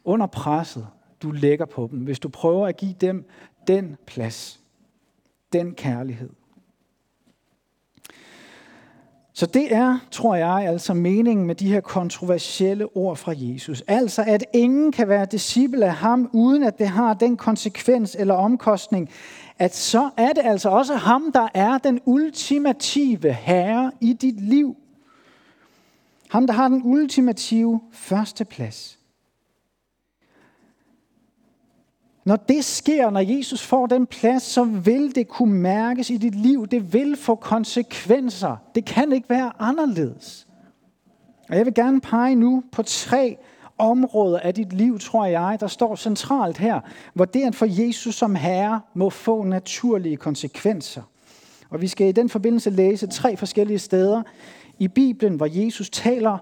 Under 0.04 0.26
presset, 0.26 0.86
du 1.22 1.30
lægger 1.30 1.66
på 1.66 1.88
dem, 1.90 1.98
hvis 1.98 2.18
du 2.18 2.28
prøver 2.28 2.66
at 2.66 2.76
give 2.76 2.94
dem 3.00 3.28
den 3.66 3.96
plads, 4.06 4.60
den 5.52 5.74
kærlighed. 5.74 6.30
Så 9.36 9.46
det 9.46 9.74
er, 9.74 9.98
tror 10.10 10.34
jeg, 10.34 10.68
altså 10.68 10.94
meningen 10.94 11.46
med 11.46 11.54
de 11.54 11.68
her 11.68 11.80
kontroversielle 11.80 12.96
ord 12.96 13.16
fra 13.16 13.32
Jesus. 13.36 13.82
Altså, 13.86 14.24
at 14.26 14.44
ingen 14.52 14.92
kan 14.92 15.08
være 15.08 15.26
disciple 15.26 15.86
af 15.86 15.94
ham, 15.94 16.30
uden 16.32 16.62
at 16.62 16.78
det 16.78 16.88
har 16.88 17.14
den 17.14 17.36
konsekvens 17.36 18.16
eller 18.18 18.34
omkostning, 18.34 19.10
at 19.58 19.74
så 19.74 20.10
er 20.16 20.32
det 20.32 20.42
altså 20.44 20.68
også 20.68 20.94
ham, 20.94 21.32
der 21.32 21.48
er 21.54 21.78
den 21.78 22.00
ultimative 22.04 23.32
herre 23.32 23.92
i 24.00 24.12
dit 24.12 24.40
liv. 24.40 24.76
Ham, 26.30 26.46
der 26.46 26.54
har 26.54 26.68
den 26.68 26.82
ultimative 26.84 27.80
førsteplads. 27.92 28.98
Når 32.24 32.36
det 32.36 32.64
sker, 32.64 33.10
når 33.10 33.20
Jesus 33.20 33.62
får 33.62 33.86
den 33.86 34.06
plads, 34.06 34.42
så 34.42 34.64
vil 34.64 35.14
det 35.14 35.28
kunne 35.28 35.54
mærkes 35.54 36.10
i 36.10 36.16
dit 36.16 36.34
liv. 36.34 36.66
Det 36.66 36.92
vil 36.92 37.16
få 37.16 37.34
konsekvenser. 37.34 38.56
Det 38.74 38.84
kan 38.84 39.12
ikke 39.12 39.30
være 39.30 39.52
anderledes. 39.58 40.46
Og 41.48 41.56
jeg 41.56 41.66
vil 41.66 41.74
gerne 41.74 42.00
pege 42.00 42.34
nu 42.34 42.62
på 42.72 42.82
tre 42.82 43.36
områder 43.78 44.38
af 44.38 44.54
dit 44.54 44.72
liv, 44.72 44.98
tror 44.98 45.26
jeg, 45.26 45.56
der 45.60 45.66
står 45.66 45.96
centralt 45.96 46.58
her, 46.58 46.80
hvor 47.14 47.24
det 47.24 47.42
at 47.42 47.54
få 47.54 47.66
Jesus 47.68 48.14
som 48.14 48.34
herre 48.34 48.80
må 48.94 49.10
få 49.10 49.42
naturlige 49.42 50.16
konsekvenser. 50.16 51.02
Og 51.70 51.80
vi 51.80 51.88
skal 51.88 52.06
i 52.06 52.12
den 52.12 52.28
forbindelse 52.28 52.70
læse 52.70 53.06
tre 53.06 53.36
forskellige 53.36 53.78
steder 53.78 54.22
i 54.78 54.88
Bibelen, 54.88 55.36
hvor 55.36 55.48
Jesus 55.50 55.90
taler 55.90 56.38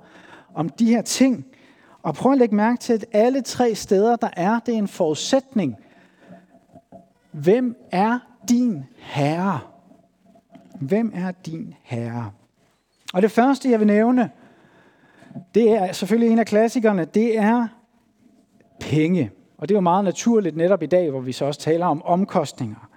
om 0.54 0.68
de 0.68 0.86
her 0.86 1.02
ting. 1.02 1.46
Og 2.02 2.14
prøv 2.14 2.32
at 2.32 2.38
lægge 2.38 2.54
mærke 2.54 2.78
til, 2.78 2.92
at 2.92 3.04
alle 3.12 3.42
tre 3.42 3.74
steder, 3.74 4.16
der 4.16 4.28
er 4.36 4.58
det 4.66 4.74
er 4.74 4.78
en 4.78 4.88
forudsætning. 4.88 5.76
Hvem 7.30 7.76
er 7.90 8.18
din 8.48 8.84
herre? 8.98 9.60
Hvem 10.80 11.12
er 11.14 11.30
din 11.30 11.74
herre? 11.82 12.30
Og 13.12 13.22
det 13.22 13.30
første, 13.30 13.70
jeg 13.70 13.78
vil 13.78 13.86
nævne, 13.86 14.30
det 15.54 15.70
er 15.70 15.92
selvfølgelig 15.92 16.32
en 16.32 16.38
af 16.38 16.46
klassikerne, 16.46 17.04
det 17.04 17.38
er 17.38 17.68
penge. 18.80 19.30
Og 19.58 19.68
det 19.68 19.74
er 19.74 19.76
jo 19.76 19.80
meget 19.80 20.04
naturligt 20.04 20.56
netop 20.56 20.82
i 20.82 20.86
dag, 20.86 21.10
hvor 21.10 21.20
vi 21.20 21.32
så 21.32 21.44
også 21.44 21.60
taler 21.60 21.86
om 21.86 22.02
omkostninger. 22.02 22.88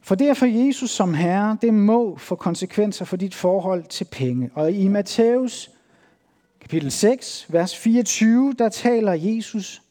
For 0.00 0.14
det 0.14 0.28
at 0.28 0.36
få 0.36 0.46
Jesus 0.46 0.90
som 0.90 1.14
herre, 1.14 1.56
det 1.62 1.74
må 1.74 2.16
få 2.16 2.34
konsekvenser 2.34 3.04
for 3.04 3.16
dit 3.16 3.34
forhold 3.34 3.84
til 3.84 4.04
penge. 4.04 4.50
Og 4.54 4.72
i 4.72 4.88
Matthæus 4.88 5.70
kapitel 6.66 6.90
6, 6.90 7.46
vers 7.48 7.76
24, 7.76 8.54
der 8.58 8.68
taler 8.68 9.12
Jesus 9.12 9.82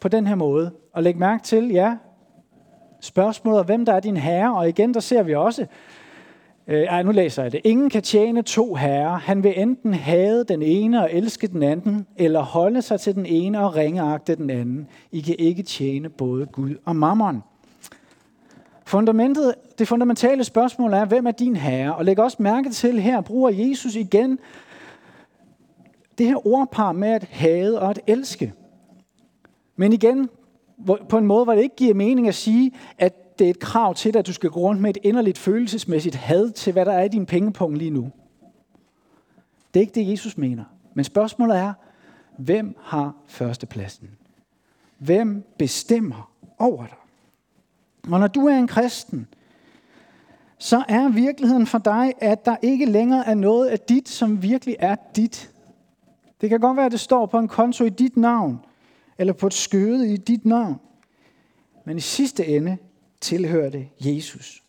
på 0.00 0.08
den 0.08 0.26
her 0.26 0.34
måde. 0.34 0.70
Og 0.92 1.02
læg 1.02 1.16
mærke 1.16 1.42
til, 1.44 1.68
ja, 1.68 1.96
spørgsmålet 3.00 3.66
hvem 3.66 3.84
der 3.84 3.92
er 3.92 4.00
din 4.00 4.16
herre. 4.16 4.56
Og 4.56 4.68
igen, 4.68 4.94
der 4.94 5.00
ser 5.00 5.22
vi 5.22 5.34
også, 5.34 5.66
øh, 6.66 6.82
ej, 6.82 7.02
nu 7.02 7.10
læser 7.10 7.42
jeg 7.42 7.52
det. 7.52 7.60
Ingen 7.64 7.90
kan 7.90 8.02
tjene 8.02 8.42
to 8.42 8.74
herrer. 8.74 9.18
Han 9.18 9.42
vil 9.42 9.62
enten 9.62 9.94
hade 9.94 10.44
den 10.44 10.62
ene 10.62 11.02
og 11.02 11.12
elske 11.12 11.46
den 11.46 11.62
anden, 11.62 12.06
eller 12.16 12.40
holde 12.40 12.82
sig 12.82 13.00
til 13.00 13.14
den 13.14 13.26
ene 13.26 13.60
og 13.60 13.76
ringeagte 13.76 14.34
den 14.34 14.50
anden. 14.50 14.88
I 15.12 15.20
kan 15.20 15.36
ikke 15.38 15.62
tjene 15.62 16.08
både 16.08 16.46
Gud 16.46 16.74
og 16.84 16.96
mammon. 16.96 17.42
Fundamentet, 18.84 19.54
det 19.78 19.88
fundamentale 19.88 20.44
spørgsmål 20.44 20.92
er, 20.92 21.04
hvem 21.04 21.26
er 21.26 21.30
din 21.30 21.56
herre? 21.56 21.94
Og 21.94 22.04
læg 22.04 22.18
også 22.18 22.36
mærke 22.40 22.70
til, 22.70 23.00
her 23.00 23.20
bruger 23.20 23.50
Jesus 23.50 23.94
igen 23.94 24.38
det 26.18 26.26
her 26.26 26.46
ordpar 26.46 26.92
med 26.92 27.08
at 27.08 27.24
hade 27.24 27.80
og 27.80 27.90
at 27.90 28.00
elske. 28.06 28.52
Men 29.76 29.92
igen, 29.92 30.28
på 31.08 31.18
en 31.18 31.26
måde, 31.26 31.44
hvor 31.44 31.54
det 31.54 31.62
ikke 31.62 31.76
giver 31.76 31.94
mening 31.94 32.28
at 32.28 32.34
sige, 32.34 32.72
at 32.98 33.38
det 33.38 33.44
er 33.44 33.50
et 33.50 33.58
krav 33.58 33.94
til 33.94 34.12
dig, 34.12 34.18
at 34.18 34.26
du 34.26 34.32
skal 34.32 34.50
gå 34.50 34.60
rundt 34.60 34.80
med 34.80 34.90
et 34.90 34.98
inderligt 35.02 35.38
følelsesmæssigt 35.38 36.14
had 36.14 36.50
til, 36.50 36.72
hvad 36.72 36.84
der 36.84 36.92
er 36.92 37.02
i 37.04 37.08
din 37.08 37.26
pengepunkt 37.26 37.78
lige 37.78 37.90
nu. 37.90 38.10
Det 39.74 39.80
er 39.80 39.80
ikke 39.80 39.94
det, 39.94 40.10
Jesus 40.10 40.38
mener. 40.38 40.64
Men 40.94 41.04
spørgsmålet 41.04 41.56
er, 41.56 41.72
hvem 42.36 42.76
har 42.80 43.14
førstepladsen? 43.26 44.10
Hvem 44.98 45.44
bestemmer 45.58 46.32
over 46.58 46.86
dig? 46.86 46.96
Og 48.12 48.20
når 48.20 48.26
du 48.26 48.46
er 48.46 48.54
en 48.54 48.66
kristen, 48.66 49.26
så 50.58 50.84
er 50.88 51.08
virkeligheden 51.08 51.66
for 51.66 51.78
dig, 51.78 52.12
at 52.20 52.44
der 52.44 52.56
ikke 52.62 52.86
længere 52.86 53.26
er 53.26 53.34
noget 53.34 53.66
af 53.66 53.80
dit, 53.80 54.08
som 54.08 54.42
virkelig 54.42 54.76
er 54.78 54.96
dit. 55.16 55.50
Det 56.40 56.50
kan 56.50 56.60
godt 56.60 56.76
være, 56.76 56.86
at 56.86 56.92
det 56.92 57.00
står 57.00 57.26
på 57.26 57.38
en 57.38 57.48
konto 57.48 57.84
i 57.84 57.88
dit 57.88 58.16
navn, 58.16 58.58
eller 59.18 59.32
på 59.32 59.46
et 59.46 59.54
skøde 59.54 60.12
i 60.12 60.16
dit 60.16 60.44
navn. 60.44 60.80
Men 61.84 61.96
i 61.96 62.00
sidste 62.00 62.46
ende 62.46 62.76
tilhører 63.20 63.70
det 63.70 63.88
Jesus. 64.00 64.62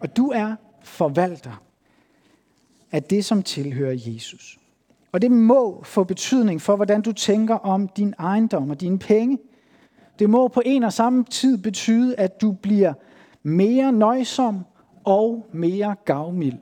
Og 0.00 0.16
du 0.16 0.30
er 0.30 0.56
forvalter 0.82 1.62
af 2.92 3.02
det, 3.02 3.24
som 3.24 3.42
tilhører 3.42 3.94
Jesus. 4.06 4.58
Og 5.12 5.22
det 5.22 5.30
må 5.30 5.82
få 5.84 6.04
betydning 6.04 6.60
for, 6.60 6.76
hvordan 6.76 7.02
du 7.02 7.12
tænker 7.12 7.54
om 7.54 7.88
din 7.88 8.14
ejendom 8.18 8.70
og 8.70 8.80
dine 8.80 8.98
penge. 8.98 9.38
Det 10.18 10.30
må 10.30 10.48
på 10.48 10.62
en 10.64 10.82
og 10.82 10.92
samme 10.92 11.24
tid 11.24 11.58
betyde, 11.58 12.16
at 12.16 12.40
du 12.40 12.52
bliver 12.52 12.92
mere 13.42 13.92
nøjsom 13.92 14.60
og 15.04 15.46
mere 15.52 15.96
gavmild 16.04 16.58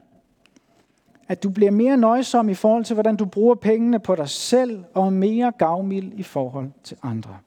at 1.30 1.42
du 1.42 1.50
bliver 1.50 1.70
mere 1.70 1.96
nøjsom 1.96 2.48
i 2.48 2.54
forhold 2.54 2.84
til, 2.84 2.94
hvordan 2.94 3.16
du 3.16 3.24
bruger 3.24 3.54
pengene 3.54 3.98
på 3.98 4.14
dig 4.14 4.28
selv, 4.28 4.84
og 4.94 5.12
mere 5.12 5.52
gavmild 5.58 6.12
i 6.12 6.22
forhold 6.22 6.70
til 6.84 6.96
andre. 7.02 7.38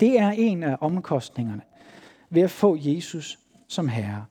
Det 0.00 0.18
er 0.18 0.30
en 0.30 0.62
af 0.62 0.76
omkostningerne 0.80 1.62
ved 2.30 2.42
at 2.42 2.50
få 2.50 2.76
Jesus 2.78 3.38
som 3.68 3.88
herre. 3.88 4.24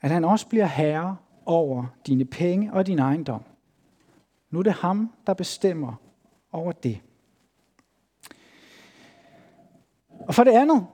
At 0.00 0.10
han 0.10 0.24
også 0.24 0.48
bliver 0.48 0.66
herre 0.66 1.16
over 1.46 1.86
dine 2.06 2.24
penge 2.24 2.72
og 2.72 2.86
din 2.86 2.98
ejendom. 2.98 3.42
Nu 4.50 4.58
er 4.58 4.62
det 4.62 4.72
ham, 4.72 5.12
der 5.26 5.34
bestemmer 5.34 5.94
over 6.52 6.72
det. 6.72 7.00
Og 10.20 10.34
for 10.34 10.44
det 10.44 10.52
andet, 10.52 10.86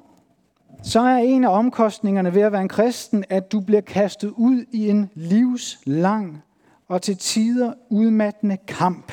så 0.85 1.01
er 1.01 1.17
en 1.17 1.45
af 1.45 1.49
omkostningerne 1.49 2.35
ved 2.35 2.43
at 2.43 2.53
være 2.53 2.63
en 2.63 2.69
kristen, 2.69 3.25
at 3.29 3.53
du 3.53 3.61
bliver 3.61 3.81
kastet 3.81 4.29
ud 4.37 4.65
i 4.73 4.89
en 4.89 5.11
livslang 5.15 6.43
og 6.89 7.03
til 7.03 7.17
tider 7.17 7.73
udmattende 7.89 8.57
kamp. 8.69 9.13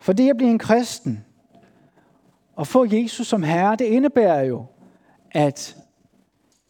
For 0.00 0.12
det 0.12 0.30
at 0.30 0.36
blive 0.36 0.50
en 0.50 0.58
kristen 0.58 1.24
og 2.56 2.66
få 2.66 2.86
Jesus 2.92 3.26
som 3.26 3.42
herre, 3.42 3.76
det 3.76 3.84
indebærer 3.84 4.42
jo, 4.42 4.64
at 5.30 5.76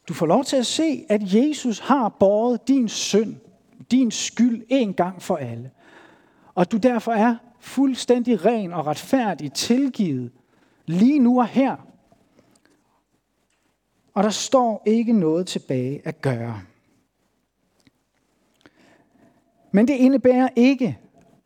du 0.08 0.14
får 0.14 0.26
lov 0.26 0.44
til 0.44 0.56
at 0.56 0.66
se, 0.66 1.04
at 1.08 1.34
Jesus 1.34 1.78
har 1.78 2.08
båret 2.08 2.68
din 2.68 2.88
synd, 2.88 3.36
din 3.90 4.10
skyld 4.10 4.62
en 4.68 4.94
gang 4.94 5.22
for 5.22 5.36
alle. 5.36 5.70
Og 6.54 6.72
du 6.72 6.76
derfor 6.76 7.12
er 7.12 7.36
fuldstændig 7.60 8.44
ren 8.44 8.72
og 8.72 8.86
retfærdig 8.86 9.52
tilgivet 9.52 10.32
lige 10.86 11.18
nu 11.18 11.40
og 11.40 11.46
her 11.46 11.91
og 14.14 14.22
der 14.22 14.30
står 14.30 14.82
ikke 14.86 15.12
noget 15.12 15.46
tilbage 15.46 16.02
at 16.04 16.20
gøre. 16.20 16.60
Men 19.72 19.88
det 19.88 19.94
indebærer 19.94 20.48
ikke, 20.56 20.98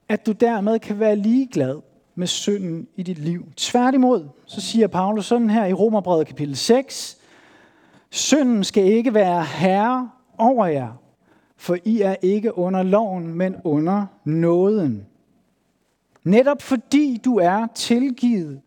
at 0.08 0.26
du 0.26 0.32
dermed 0.32 0.78
kan 0.78 1.00
være 1.00 1.16
ligeglad 1.16 1.80
med 2.14 2.26
synden 2.26 2.88
i 2.96 3.02
dit 3.02 3.18
liv. 3.18 3.46
Tværtimod, 3.56 4.28
så 4.46 4.60
siger 4.60 4.86
Paulus 4.86 5.26
sådan 5.26 5.50
her 5.50 5.64
i 5.64 5.72
Romerbrevet 5.72 6.26
kapitel 6.26 6.56
6, 6.56 7.18
Synden 8.10 8.64
skal 8.64 8.84
ikke 8.84 9.14
være 9.14 9.44
herre 9.44 10.10
over 10.38 10.66
jer, 10.66 10.92
for 11.56 11.76
I 11.84 12.00
er 12.00 12.16
ikke 12.22 12.58
under 12.58 12.82
loven, 12.82 13.34
men 13.34 13.56
under 13.64 14.06
nåden. 14.24 15.06
Netop 16.24 16.62
fordi 16.62 17.20
du 17.24 17.36
er 17.36 17.66
tilgivet 17.74 18.60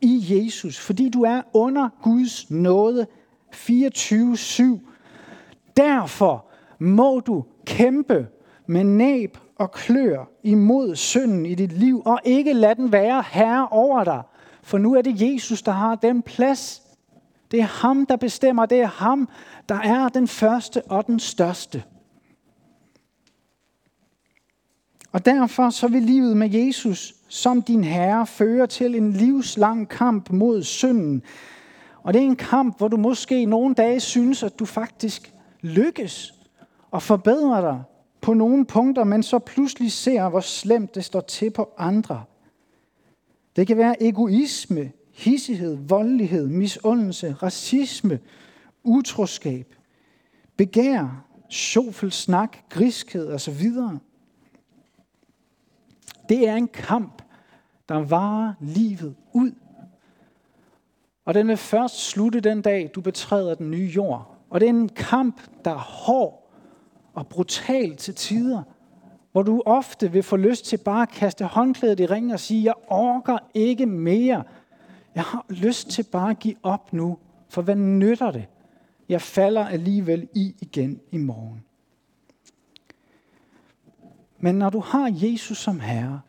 i 0.00 0.24
Jesus, 0.28 0.78
fordi 0.78 1.08
du 1.08 1.22
er 1.22 1.42
under 1.52 1.88
Guds 2.02 2.50
nåde, 2.50 3.06
24-7. 3.54 4.62
Derfor 5.76 6.46
må 6.78 7.20
du 7.20 7.44
kæmpe 7.66 8.28
med 8.66 8.84
næb 8.84 9.38
og 9.56 9.72
klør 9.72 10.24
imod 10.42 10.96
synden 10.96 11.46
i 11.46 11.54
dit 11.54 11.72
liv, 11.72 12.02
og 12.04 12.20
ikke 12.24 12.52
lade 12.52 12.74
den 12.74 12.92
være 12.92 13.24
herre 13.30 13.68
over 13.68 14.04
dig. 14.04 14.22
For 14.62 14.78
nu 14.78 14.94
er 14.94 15.02
det 15.02 15.22
Jesus, 15.22 15.62
der 15.62 15.72
har 15.72 15.94
den 15.94 16.22
plads. 16.22 16.82
Det 17.50 17.60
er 17.60 17.64
ham, 17.64 18.06
der 18.06 18.16
bestemmer. 18.16 18.66
Det 18.66 18.80
er 18.80 18.86
ham, 18.86 19.28
der 19.68 19.74
er 19.80 20.08
den 20.08 20.28
første 20.28 20.82
og 20.82 21.06
den 21.06 21.20
største. 21.20 21.84
Og 25.12 25.26
derfor 25.26 25.70
så 25.70 25.88
vil 25.88 26.02
livet 26.02 26.36
med 26.36 26.50
Jesus 26.50 27.14
som 27.28 27.62
din 27.62 27.84
herre 27.84 28.26
føre 28.26 28.66
til 28.66 28.94
en 28.94 29.12
livslang 29.12 29.88
kamp 29.88 30.30
mod 30.30 30.62
synden. 30.62 31.22
Og 32.02 32.14
det 32.14 32.22
er 32.22 32.26
en 32.26 32.36
kamp, 32.36 32.78
hvor 32.78 32.88
du 32.88 32.96
måske 32.96 33.44
nogle 33.44 33.74
dage 33.74 34.00
synes, 34.00 34.42
at 34.42 34.58
du 34.58 34.64
faktisk 34.64 35.34
lykkes 35.60 36.34
og 36.90 37.02
forbedrer 37.02 37.60
dig 37.60 37.82
på 38.20 38.34
nogle 38.34 38.66
punkter, 38.66 39.04
men 39.04 39.22
så 39.22 39.38
pludselig 39.38 39.92
ser, 39.92 40.28
hvor 40.28 40.40
slemt 40.40 40.94
det 40.94 41.04
står 41.04 41.20
til 41.20 41.50
på 41.50 41.70
andre. 41.78 42.24
Det 43.56 43.66
kan 43.66 43.76
være 43.76 44.02
egoisme, 44.02 44.92
hissighed, 45.14 45.78
voldelighed, 45.88 46.48
misundelse, 46.48 47.32
racisme, 47.42 48.18
utroskab, 48.84 49.74
begær, 50.56 51.24
sjofel 51.48 52.12
snak, 52.12 52.58
griskhed 52.68 53.32
osv. 53.32 53.70
Det 56.28 56.48
er 56.48 56.54
en 56.54 56.68
kamp, 56.68 57.22
der 57.88 57.96
varer 57.96 58.52
livet 58.60 59.14
ud. 59.32 59.52
Og 61.28 61.34
den 61.34 61.48
vil 61.48 61.56
først 61.56 61.98
slutte 61.98 62.40
den 62.40 62.62
dag, 62.62 62.90
du 62.94 63.00
betræder 63.00 63.54
den 63.54 63.70
nye 63.70 63.90
jord. 63.96 64.36
Og 64.50 64.60
det 64.60 64.66
er 64.66 64.70
en 64.70 64.88
kamp, 64.88 65.40
der 65.64 65.70
er 65.70 65.78
hård 65.78 66.50
og 67.14 67.26
brutal 67.26 67.96
til 67.96 68.14
tider, 68.14 68.62
hvor 69.32 69.42
du 69.42 69.62
ofte 69.66 70.12
vil 70.12 70.22
få 70.22 70.36
lyst 70.36 70.64
til 70.64 70.76
bare 70.76 71.02
at 71.02 71.08
kaste 71.08 71.44
håndklædet 71.44 72.00
i 72.00 72.06
ringen 72.06 72.30
og 72.30 72.40
sige, 72.40 72.64
jeg 72.64 72.74
orker 72.86 73.38
ikke 73.54 73.86
mere. 73.86 74.44
Jeg 75.14 75.22
har 75.22 75.46
lyst 75.48 75.90
til 75.90 76.02
bare 76.02 76.30
at 76.30 76.38
give 76.38 76.56
op 76.62 76.92
nu, 76.92 77.18
for 77.48 77.62
hvad 77.62 77.76
nytter 77.76 78.30
det? 78.30 78.46
Jeg 79.08 79.22
falder 79.22 79.66
alligevel 79.66 80.28
i 80.34 80.54
igen 80.60 81.00
i 81.10 81.16
morgen. 81.16 81.64
Men 84.38 84.54
når 84.54 84.70
du 84.70 84.80
har 84.80 85.12
Jesus 85.22 85.58
som 85.58 85.80
Herre, 85.80 86.20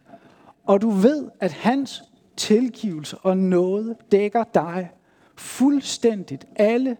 og 0.63 0.81
du 0.81 0.89
ved, 0.89 1.29
at 1.39 1.51
hans 1.51 2.03
tilgivelse 2.39 3.17
og 3.17 3.37
nåde 3.37 3.95
dækker 4.11 4.43
dig 4.53 4.89
fuldstændigt 5.35 6.45
alle 6.55 6.97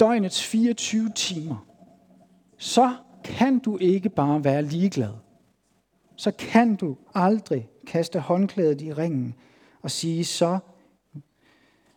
døgnets 0.00 0.46
24 0.46 1.10
timer, 1.14 1.66
så 2.56 2.96
kan 3.24 3.58
du 3.58 3.78
ikke 3.78 4.08
bare 4.08 4.44
være 4.44 4.62
ligeglad. 4.62 5.12
Så 6.16 6.30
kan 6.30 6.76
du 6.76 6.96
aldrig 7.14 7.68
kaste 7.86 8.20
håndklædet 8.20 8.80
i 8.80 8.92
ringen 8.92 9.34
og 9.82 9.90
sige, 9.90 10.24
så 10.24 10.58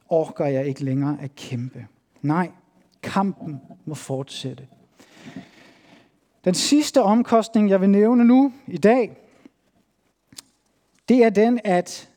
orker 0.09 0.45
jeg 0.45 0.67
ikke 0.67 0.83
længere 0.83 1.17
at 1.21 1.35
kæmpe. 1.35 1.87
Nej, 2.21 2.51
kampen 3.03 3.61
må 3.85 3.93
fortsætte. 3.93 4.67
Den 6.45 6.53
sidste 6.53 7.03
omkostning, 7.03 7.69
jeg 7.69 7.81
vil 7.81 7.89
nævne 7.89 8.25
nu 8.25 8.53
i 8.67 8.77
dag, 8.77 9.26
det 11.09 11.23
er 11.23 11.29
den, 11.29 11.59
at 11.63 12.09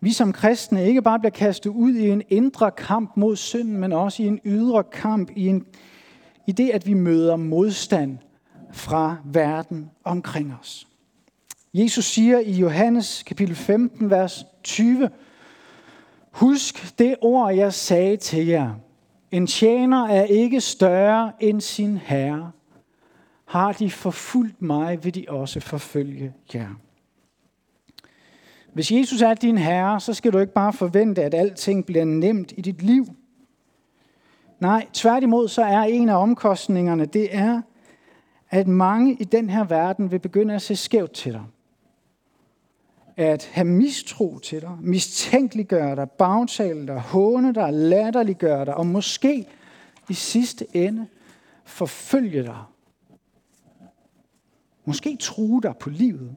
vi 0.00 0.12
som 0.12 0.32
kristne 0.32 0.86
ikke 0.86 1.02
bare 1.02 1.18
bliver 1.18 1.30
kastet 1.30 1.70
ud 1.70 1.94
i 1.94 2.08
en 2.08 2.22
indre 2.28 2.70
kamp 2.70 3.16
mod 3.16 3.36
synden, 3.36 3.76
men 3.76 3.92
også 3.92 4.22
i 4.22 4.26
en 4.26 4.40
ydre 4.44 4.84
kamp, 4.84 5.30
i, 5.36 5.46
en, 5.46 5.66
i 6.46 6.52
det, 6.52 6.70
at 6.70 6.86
vi 6.86 6.94
møder 6.94 7.36
modstand 7.36 8.18
fra 8.72 9.16
verden 9.24 9.90
omkring 10.04 10.54
os. 10.60 10.88
Jesus 11.74 12.04
siger 12.04 12.38
i 12.38 12.52
Johannes 12.52 13.22
kapitel 13.22 13.54
15, 13.54 14.10
vers 14.10 14.44
20, 14.62 15.10
Husk 16.30 16.98
det 16.98 17.16
ord, 17.20 17.54
jeg 17.54 17.72
sagde 17.72 18.16
til 18.16 18.46
jer. 18.46 18.74
En 19.30 19.46
tjener 19.46 20.08
er 20.08 20.22
ikke 20.24 20.60
større 20.60 21.32
end 21.40 21.60
sin 21.60 21.96
herre. 21.96 22.50
Har 23.44 23.72
de 23.72 23.90
forfulgt 23.90 24.62
mig, 24.62 25.04
vil 25.04 25.14
de 25.14 25.24
også 25.28 25.60
forfølge 25.60 26.32
jer. 26.54 26.68
Hvis 28.72 28.92
Jesus 28.92 29.22
er 29.22 29.34
din 29.34 29.58
herre, 29.58 30.00
så 30.00 30.14
skal 30.14 30.32
du 30.32 30.38
ikke 30.38 30.52
bare 30.52 30.72
forvente, 30.72 31.24
at 31.24 31.34
alting 31.34 31.86
bliver 31.86 32.04
nemt 32.04 32.52
i 32.56 32.60
dit 32.60 32.82
liv. 32.82 33.06
Nej, 34.60 34.86
tværtimod 34.92 35.48
så 35.48 35.62
er 35.62 35.82
en 35.82 36.08
af 36.08 36.22
omkostningerne, 36.22 37.04
det 37.04 37.36
er, 37.36 37.62
at 38.50 38.68
mange 38.68 39.14
i 39.14 39.24
den 39.24 39.50
her 39.50 39.64
verden 39.64 40.10
vil 40.10 40.18
begynde 40.18 40.54
at 40.54 40.62
se 40.62 40.76
skævt 40.76 41.12
til 41.12 41.32
dig. 41.32 41.44
At 43.16 43.50
have 43.52 43.64
mistro 43.64 44.38
til 44.38 44.60
dig, 44.60 44.76
mistænkeliggøre 44.80 45.96
dig, 45.96 46.10
bagtale 46.10 46.86
dig, 46.86 47.00
håne 47.00 47.54
dig, 47.54 47.72
latterliggøre 47.72 48.64
dig, 48.64 48.74
og 48.74 48.86
måske 48.86 49.46
i 50.08 50.14
sidste 50.14 50.76
ende 50.76 51.06
forfølge 51.64 52.42
dig. 52.42 52.62
Måske 54.84 55.16
true 55.20 55.60
dig 55.62 55.76
på 55.80 55.90
livet. 55.90 56.36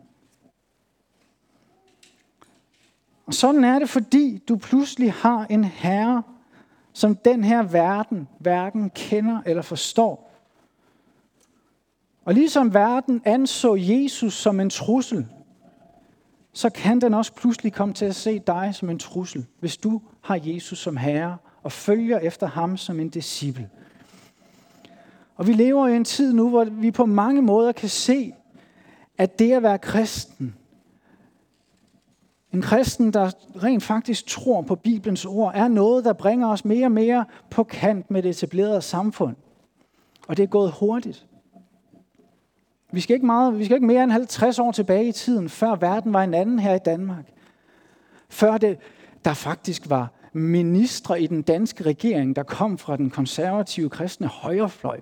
Og 3.32 3.36
sådan 3.36 3.64
er 3.64 3.80
det, 3.80 3.90
fordi 3.90 4.44
du 4.50 4.56
pludselig 4.56 5.14
har 5.14 5.46
en 5.50 5.64
herre, 5.64 6.24
som 6.94 7.16
den 7.16 7.44
her 7.44 7.64
verden 7.64 8.28
hverken 8.40 8.90
kender 8.90 9.42
eller 9.46 9.62
forstår. 9.62 10.32
Og 12.26 12.34
ligesom 12.34 12.74
verden 12.74 13.22
anså 13.26 13.76
Jesus 13.76 14.34
som 14.34 14.60
en 14.60 14.70
trussel, 14.70 15.28
så 16.54 16.70
kan 16.70 17.02
den 17.02 17.14
også 17.14 17.34
pludselig 17.34 17.74
komme 17.74 17.94
til 17.94 18.06
at 18.06 18.16
se 18.16 18.40
dig 18.40 18.70
som 18.74 18.90
en 18.90 19.00
trussel, 19.00 19.46
hvis 19.60 19.78
du 19.78 20.02
har 20.22 20.40
Jesus 20.44 20.80
som 20.80 20.98
herre 20.98 21.38
og 21.64 21.72
følger 21.72 22.20
efter 22.20 22.48
ham 22.48 22.78
som 22.78 23.00
en 23.00 23.10
disciple. 23.10 23.70
Og 25.36 25.48
vi 25.48 25.54
lever 25.54 25.88
i 25.88 25.96
en 25.96 26.06
tid 26.06 26.34
nu, 26.34 26.50
hvor 26.50 26.64
vi 26.64 26.92
på 26.92 27.06
mange 27.06 27.42
måder 27.42 27.72
kan 27.72 27.90
se, 27.90 28.34
at 29.18 29.40
det 29.40 29.52
at 29.52 29.64
være 29.64 29.78
kristen, 29.78 30.56
en 32.54 32.62
kristen, 32.62 33.14
der 33.14 33.32
rent 33.64 33.84
faktisk 33.84 34.28
tror 34.28 34.62
på 34.62 34.76
Bibelens 34.76 35.26
ord, 35.26 35.52
er 35.56 35.68
noget, 35.68 36.06
der 36.06 36.14
bringer 36.14 36.48
os 36.48 36.66
mere 36.66 36.86
og 36.86 36.92
mere 36.92 37.26
på 37.50 37.64
kant 37.64 38.12
med 38.12 38.24
det 38.24 38.30
etablerede 38.30 38.82
samfund. 38.82 39.36
Og 40.28 40.38
det 40.38 40.44
er 40.44 40.48
gået 40.48 40.72
hurtigt. 40.80 41.26
Vi 42.92 43.00
skal 43.00 43.14
ikke, 43.14 43.26
meget, 43.26 43.60
vi 43.60 43.66
skal 43.66 43.76
ikke 43.76 43.88
mere 43.88 44.04
end 44.04 44.12
50 44.12 44.60
år 44.60 44.72
tilbage 44.72 45.08
i 45.08 45.12
tiden, 45.12 45.50
før 45.50 45.76
verden 45.76 46.14
var 46.14 46.24
en 46.24 46.34
anden 46.34 46.60
her 46.60 46.76
i 46.76 46.80
Danmark. 46.86 47.26
Før 48.30 48.58
det, 48.58 48.78
der 49.26 49.34
faktisk 49.34 49.90
var 49.90 50.12
ministre 50.34 51.22
i 51.22 51.28
den 51.28 51.42
danske 51.42 51.84
regering, 51.84 52.36
der 52.36 52.44
kom 52.44 52.78
fra 52.78 52.98
den 52.98 53.10
konservative 53.10 53.90
kristne 53.90 54.28
højrefløj. 54.28 55.00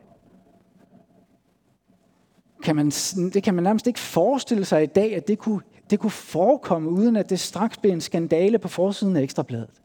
Kan 2.63 2.75
man, 2.75 2.89
det 3.33 3.43
kan 3.43 3.53
man 3.53 3.63
nærmest 3.63 3.87
ikke 3.87 3.99
forestille 3.99 4.65
sig 4.65 4.83
i 4.83 4.85
dag, 4.85 5.15
at 5.15 5.27
det 5.27 5.37
kunne 5.37 5.61
det 5.89 5.99
kunne 5.99 6.11
forekomme, 6.11 6.89
uden 6.89 7.15
at 7.15 7.29
det 7.29 7.39
straks 7.39 7.77
blev 7.77 7.91
en 7.91 8.01
skandale 8.01 8.59
på 8.59 8.67
forsiden 8.67 9.15
af 9.15 9.21
Ekstrabladet. 9.21 9.81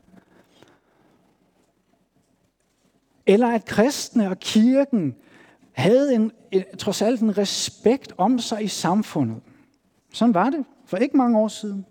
Eller 3.27 3.49
at 3.49 3.65
kristne 3.65 4.29
og 4.29 4.39
kirken 4.39 5.17
havde 5.73 6.15
en, 6.15 6.33
en, 6.51 6.65
trods 6.79 7.03
alt 7.03 7.21
en 7.21 7.39
respekt 7.39 8.13
om 8.19 8.39
sig 8.39 8.65
i 8.65 8.69
samfundet. 8.69 9.41
Sådan 10.13 10.35
var 10.35 10.51
det 10.51 10.65
for 10.87 10.97
ikke 10.97 11.17
mange 11.17 11.39
år 11.39 11.49
siden. 11.49 11.87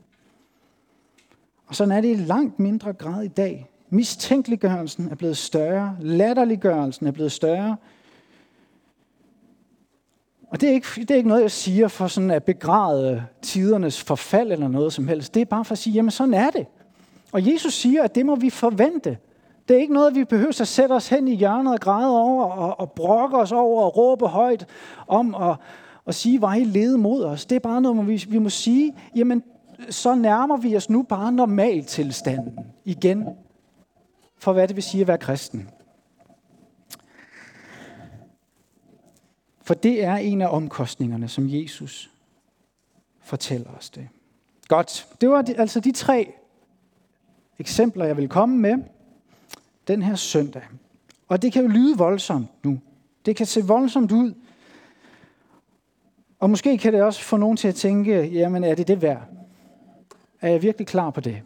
Og 1.67 1.76
sådan 1.76 1.91
er 1.91 2.02
det 2.02 2.10
i 2.10 2.15
langt 2.15 2.60
mindre 2.60 2.93
grad 2.93 3.23
i 3.23 3.28
dag. 3.28 3.69
Mistænkeliggørelsen 3.89 5.08
er 5.12 5.15
blevet 5.15 5.38
større, 5.38 5.97
latterliggørelsen 6.02 7.08
er 7.08 7.12
blevet 7.12 7.32
større, 7.32 7.78
og 10.53 10.61
det 10.61 10.69
er, 10.69 10.73
ikke, 10.73 10.87
det 10.95 11.11
er 11.11 11.15
ikke 11.15 11.29
noget, 11.29 11.41
jeg 11.41 11.51
siger 11.51 11.87
for 11.87 12.07
sådan 12.07 12.31
at 12.31 12.43
begræde 12.43 13.23
tidernes 13.41 14.03
forfald 14.03 14.51
eller 14.51 14.67
noget 14.67 14.93
som 14.93 15.07
helst. 15.07 15.33
Det 15.33 15.41
er 15.41 15.45
bare 15.45 15.65
for 15.65 15.71
at 15.71 15.77
sige, 15.77 15.93
jamen 15.93 16.11
sådan 16.11 16.33
er 16.33 16.49
det. 16.49 16.65
Og 17.31 17.51
Jesus 17.53 17.73
siger, 17.73 18.03
at 18.03 18.15
det 18.15 18.25
må 18.25 18.35
vi 18.35 18.49
forvente. 18.49 19.17
Det 19.67 19.75
er 19.75 19.81
ikke 19.81 19.93
noget, 19.93 20.15
vi 20.15 20.23
behøver 20.23 20.61
at 20.61 20.67
sætte 20.67 20.93
os 20.93 21.09
hen 21.09 21.27
i 21.27 21.35
hjørnet 21.35 21.73
og 21.73 21.79
græde 21.79 22.19
over 22.19 22.45
og, 22.45 22.79
og 22.79 22.91
brokke 22.91 23.37
os 23.37 23.51
over 23.51 23.83
og 23.83 23.97
råbe 23.97 24.27
højt 24.27 24.65
om 25.07 25.33
og, 25.33 25.55
og 26.05 26.13
sige, 26.13 26.39
hvor 26.39 26.53
I 26.53 26.63
lede 26.63 26.97
mod 26.97 27.23
os. 27.23 27.45
Det 27.45 27.55
er 27.55 27.59
bare 27.59 27.81
noget, 27.81 28.07
vi, 28.07 28.25
vi 28.29 28.37
må 28.37 28.49
sige, 28.49 28.93
jamen 29.15 29.43
så 29.89 30.15
nærmer 30.15 30.57
vi 30.57 30.75
os 30.75 30.89
nu 30.89 31.03
bare 31.03 31.31
normaltilstanden 31.31 32.59
igen 32.85 33.27
for 34.37 34.53
hvad 34.53 34.67
det 34.67 34.75
vil 34.75 34.83
sige 34.83 35.01
at 35.01 35.07
være 35.07 35.17
kristen. 35.17 35.69
For 39.63 39.73
det 39.73 40.04
er 40.04 40.15
en 40.15 40.41
af 40.41 40.47
omkostningerne, 40.47 41.28
som 41.28 41.45
Jesus 41.49 42.12
fortæller 43.21 43.69
os 43.78 43.89
det. 43.89 44.10
Godt, 44.67 45.08
det 45.21 45.30
var 45.30 45.45
altså 45.58 45.80
de 45.80 45.91
tre 45.91 46.34
eksempler, 47.60 48.06
jeg 48.06 48.17
vil 48.17 48.30
komme 48.30 48.58
med 48.58 48.78
den 49.88 50.02
her 50.02 50.15
søndag. 50.15 50.62
Og 51.28 51.41
det 51.41 51.54
kan 51.54 51.62
jo 51.62 51.67
lyde 51.67 51.97
voldsomt 51.97 52.65
nu. 52.65 52.80
Det 53.26 53.36
kan 53.36 53.45
se 53.45 53.65
voldsomt 53.65 54.12
ud. 54.12 54.34
Og 56.39 56.49
måske 56.49 56.78
kan 56.78 56.93
det 56.93 57.04
også 57.04 57.21
få 57.21 57.38
nogen 57.38 57.58
til 57.58 57.67
at 57.67 57.76
tænke, 57.76 58.21
jamen 58.21 58.63
er 58.63 58.76
det 58.76 58.88
det 58.88 59.02
værd? 59.02 59.21
Er 60.41 60.49
jeg 60.49 60.62
virkelig 60.62 60.88
klar 60.88 61.10
på 61.10 61.21
det? 61.21 61.41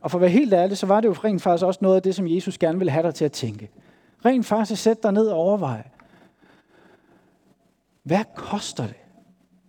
Og 0.00 0.10
for 0.10 0.18
at 0.18 0.22
være 0.22 0.30
helt 0.30 0.52
ærlig, 0.52 0.78
så 0.78 0.86
var 0.86 1.00
det 1.00 1.08
jo 1.08 1.12
rent 1.12 1.42
faktisk 1.42 1.64
også 1.64 1.78
noget 1.82 1.96
af 1.96 2.02
det, 2.02 2.14
som 2.14 2.28
Jesus 2.28 2.58
gerne 2.58 2.78
ville 2.78 2.90
have 2.90 3.06
dig 3.06 3.14
til 3.14 3.24
at 3.24 3.32
tænke. 3.32 3.70
Rent 4.24 4.46
faktisk 4.46 4.82
sæt 4.82 5.02
dig 5.02 5.12
ned 5.12 5.26
og 5.26 5.38
overveje, 5.38 5.84
hvad 8.02 8.24
koster 8.34 8.86
det 8.86 8.96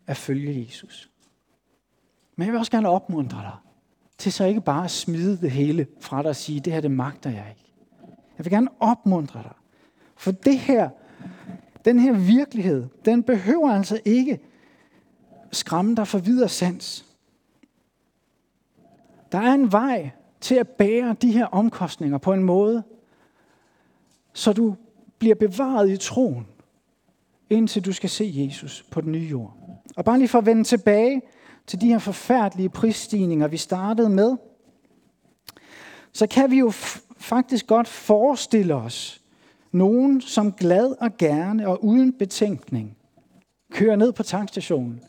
at 0.08 0.18
følge 0.18 0.66
Jesus? 0.66 1.10
Men 2.36 2.46
jeg 2.46 2.52
vil 2.52 2.60
også 2.60 2.72
gerne 2.72 2.90
opmuntre 2.90 3.38
dig 3.38 3.56
til 4.18 4.34
så 4.34 4.46
ikke 4.46 4.62
bare 4.62 4.84
at 4.84 4.92
smide 4.92 5.38
det 5.42 5.52
hele 5.52 5.88
fra 6.00 6.22
dig 6.22 6.30
og 6.30 6.36
sige, 6.36 6.60
det 6.60 6.74
her 6.74 6.82
det 6.82 6.92
magter 6.92 7.30
jeg 7.30 7.46
ikke. 7.50 7.74
Jeg 8.38 8.46
vil 8.46 8.52
gerne 8.52 8.70
opmuntre 8.80 9.44
dig. 9.44 9.54
For 10.16 10.32
det 10.32 10.60
her, 10.60 10.90
den 11.86 12.00
her 12.00 12.14
virkelighed, 12.14 12.88
den 13.06 13.24
behøver 13.24 13.72
altså 13.72 14.02
ikke 14.06 14.40
skræmme 15.52 15.96
dig 15.96 16.08
for 16.08 16.20
videre 16.20 16.50
sans. 16.50 17.06
Der 19.32 19.38
er 19.38 19.54
en 19.54 19.72
vej 19.72 20.12
til 20.42 20.56
at 20.56 20.70
bære 20.70 21.16
de 21.22 21.32
her 21.32 21.46
omkostninger 21.46 22.18
på 22.18 22.34
en 22.34 22.44
måde, 22.44 22.84
så 24.34 24.54
du 24.54 24.76
bliver 25.18 25.36
bevaret 25.36 25.90
i 25.90 25.98
troen, 25.98 26.48
indtil 27.52 27.86
du 27.86 27.94
skal 27.94 28.10
se 28.10 28.32
Jesus 28.36 28.86
på 28.92 29.02
den 29.02 29.12
nye 29.12 29.28
jord. 29.28 29.58
Og 29.96 30.06
bare 30.06 30.18
lige 30.18 30.28
for 30.28 30.38
at 30.38 30.46
vende 30.46 30.64
tilbage 30.64 31.22
til 31.68 31.82
de 31.82 31.88
her 31.88 32.00
forfærdelige 32.00 32.70
prisstigninger, 32.70 33.48
vi 33.48 33.58
startede 33.58 34.10
med, 34.10 34.38
så 36.14 36.28
kan 36.28 36.52
vi 36.52 36.60
jo 36.60 36.70
faktisk 37.18 37.68
godt 37.68 37.88
forestille 37.88 38.76
os 38.76 39.22
nogen, 39.72 40.22
som 40.22 40.54
glad 40.54 40.96
og 41.02 41.18
gerne 41.18 41.68
og 41.68 41.84
uden 41.84 42.14
betænkning 42.14 42.98
kører 43.72 43.96
ned 43.96 44.12
på 44.12 44.24
tankstationen 44.24 45.02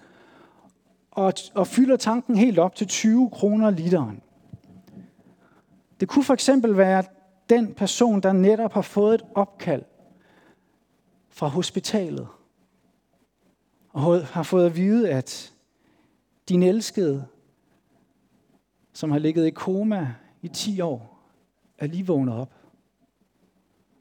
og, 1.11 1.33
og 1.55 1.66
fylder 1.66 1.96
tanken 1.96 2.37
helt 2.37 2.59
op 2.59 2.74
til 2.74 2.87
20 2.87 3.31
kroner 3.31 3.70
literen. 3.70 4.22
Det 6.00 6.09
kunne 6.09 6.24
for 6.24 6.35
eksempel 6.35 6.76
være 6.76 7.05
den 7.50 7.74
person, 7.74 8.20
der 8.20 8.33
netop 8.33 8.72
har 8.72 8.83
fået 8.83 9.14
et 9.14 9.22
opkald 9.35 9.83
fra 11.33 11.49
hospitalet 11.49 12.29
og 13.88 14.27
har 14.27 14.42
fået 14.42 14.66
at 14.66 14.77
vide, 14.77 15.11
at 15.11 15.53
din 16.49 16.62
elskede, 16.62 17.27
som 18.92 19.11
har 19.11 19.18
ligget 19.18 19.47
i 19.47 19.51
koma 19.51 20.14
i 20.42 20.49
10 20.49 20.81
år, 20.81 21.29
er 21.79 21.87
lige 21.87 22.07
vågnet 22.07 22.35
op 22.35 22.55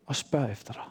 og 0.05 0.15
spørger 0.15 0.51
efter 0.51 0.73
dig. 0.73 0.83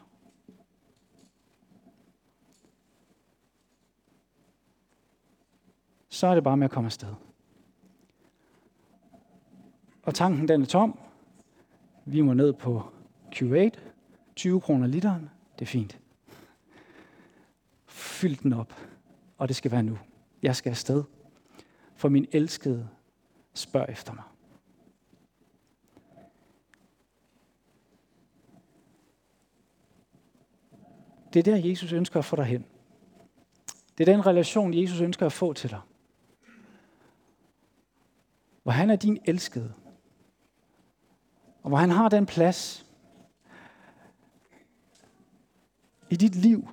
Så 6.09 6.27
er 6.27 6.35
det 6.35 6.43
bare 6.43 6.57
med 6.57 6.65
at 6.65 6.71
komme 6.71 6.87
afsted. 6.87 7.13
Og 10.03 10.15
tanken 10.15 10.47
den 10.47 10.61
er 10.61 10.65
tom. 10.65 10.99
Vi 12.05 12.21
må 12.21 12.33
ned 12.33 12.53
på 12.53 12.83
Q8. 13.35 13.79
20 14.35 14.61
kroner 14.61 14.87
literen. 14.87 15.29
Det 15.59 15.65
er 15.65 15.69
fint. 15.69 16.00
Fyld 18.01 18.37
den 18.37 18.53
op. 18.53 18.73
Og 19.37 19.47
det 19.47 19.55
skal 19.55 19.71
være 19.71 19.83
nu. 19.83 19.97
Jeg 20.41 20.55
skal 20.55 20.69
afsted. 20.69 21.03
For 21.95 22.09
min 22.09 22.27
elskede 22.31 22.89
spørger 23.53 23.85
efter 23.85 24.13
mig. 24.13 24.23
Det 31.33 31.39
er 31.39 31.43
der, 31.43 31.69
Jesus 31.69 31.91
ønsker 31.91 32.19
at 32.19 32.25
få 32.25 32.35
dig 32.35 32.45
hen. 32.45 32.65
Det 33.97 34.09
er 34.09 34.13
den 34.13 34.25
relation, 34.25 34.73
Jesus 34.73 35.01
ønsker 35.01 35.25
at 35.25 35.33
få 35.33 35.53
til 35.53 35.69
dig. 35.69 35.81
Hvor 38.63 38.71
han 38.71 38.89
er 38.89 38.95
din 38.95 39.19
elskede. 39.25 39.73
Og 41.63 41.69
hvor 41.69 41.77
han 41.77 41.89
har 41.89 42.09
den 42.09 42.25
plads 42.25 42.85
i 46.09 46.15
dit 46.15 46.35
liv, 46.35 46.69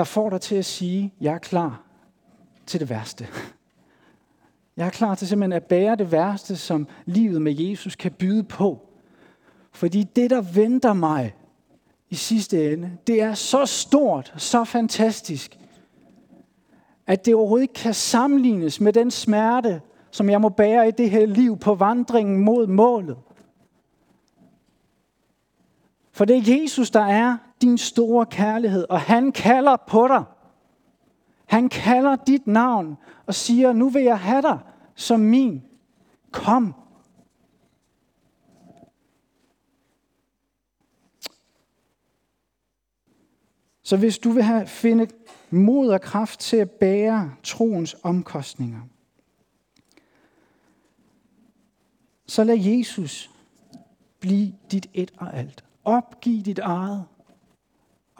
der 0.00 0.04
får 0.04 0.30
dig 0.30 0.40
til 0.40 0.56
at 0.56 0.64
sige, 0.64 1.14
jeg 1.20 1.34
er 1.34 1.38
klar 1.38 1.82
til 2.66 2.80
det 2.80 2.90
værste. 2.90 3.28
Jeg 4.76 4.86
er 4.86 4.90
klar 4.90 5.14
til 5.14 5.28
simpelthen 5.28 5.52
at 5.52 5.64
bære 5.64 5.96
det 5.96 6.12
værste, 6.12 6.56
som 6.56 6.88
livet 7.04 7.42
med 7.42 7.52
Jesus 7.52 7.96
kan 7.96 8.12
byde 8.12 8.42
på. 8.42 8.88
Fordi 9.72 10.02
det, 10.02 10.30
der 10.30 10.40
venter 10.40 10.92
mig 10.92 11.34
i 12.10 12.14
sidste 12.14 12.72
ende, 12.72 12.90
det 13.06 13.22
er 13.22 13.34
så 13.34 13.66
stort, 13.66 14.34
så 14.36 14.64
fantastisk, 14.64 15.58
at 17.06 17.26
det 17.26 17.34
overhovedet 17.34 17.62
ikke 17.62 17.74
kan 17.74 17.94
sammenlignes 17.94 18.80
med 18.80 18.92
den 18.92 19.10
smerte, 19.10 19.80
som 20.10 20.30
jeg 20.30 20.40
må 20.40 20.48
bære 20.48 20.88
i 20.88 20.90
det 20.90 21.10
her 21.10 21.26
liv 21.26 21.58
på 21.58 21.74
vandringen 21.74 22.44
mod 22.44 22.66
målet. 22.66 23.18
For 26.12 26.24
det 26.24 26.36
er 26.36 26.60
Jesus, 26.60 26.90
der 26.90 27.04
er 27.04 27.36
din 27.60 27.78
store 27.78 28.26
kærlighed, 28.26 28.86
og 28.90 29.00
han 29.00 29.32
kalder 29.32 29.76
på 29.76 30.08
dig. 30.08 30.24
Han 31.46 31.68
kalder 31.68 32.16
dit 32.16 32.46
navn 32.46 32.96
og 33.26 33.34
siger, 33.34 33.72
nu 33.72 33.88
vil 33.88 34.02
jeg 34.02 34.18
have 34.18 34.42
dig 34.42 34.58
som 34.94 35.20
min. 35.20 35.62
Kom. 36.30 36.74
Så 43.82 43.96
hvis 43.96 44.18
du 44.18 44.30
vil 44.30 44.42
have 44.42 44.66
finde 44.66 45.08
mod 45.50 45.88
og 45.88 46.00
kraft 46.00 46.40
til 46.40 46.56
at 46.56 46.70
bære 46.70 47.34
troens 47.42 47.96
omkostninger, 48.02 48.80
så 52.26 52.44
lad 52.44 52.58
Jesus 52.58 53.30
blive 54.20 54.52
dit 54.70 54.86
et 54.94 55.10
og 55.16 55.36
alt. 55.36 55.64
Opgiv 55.84 56.42
dit 56.42 56.58
eget. 56.58 57.04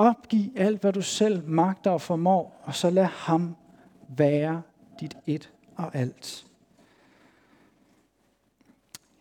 Opgiv 0.01 0.53
alt, 0.57 0.81
hvad 0.81 0.93
du 0.93 1.03
selv 1.03 1.49
magter 1.49 1.91
og 1.91 2.01
formår, 2.01 2.61
og 2.65 2.75
så 2.75 2.91
lad 2.91 3.05
ham 3.05 3.57
være 4.09 4.63
dit 5.01 5.17
et 5.27 5.53
og 5.77 5.95
alt. 5.95 6.47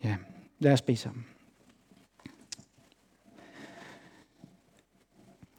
Ja, 0.04 0.16
lad 0.58 0.72
os 0.72 0.82
bede 0.82 0.96
sammen. 0.96 1.26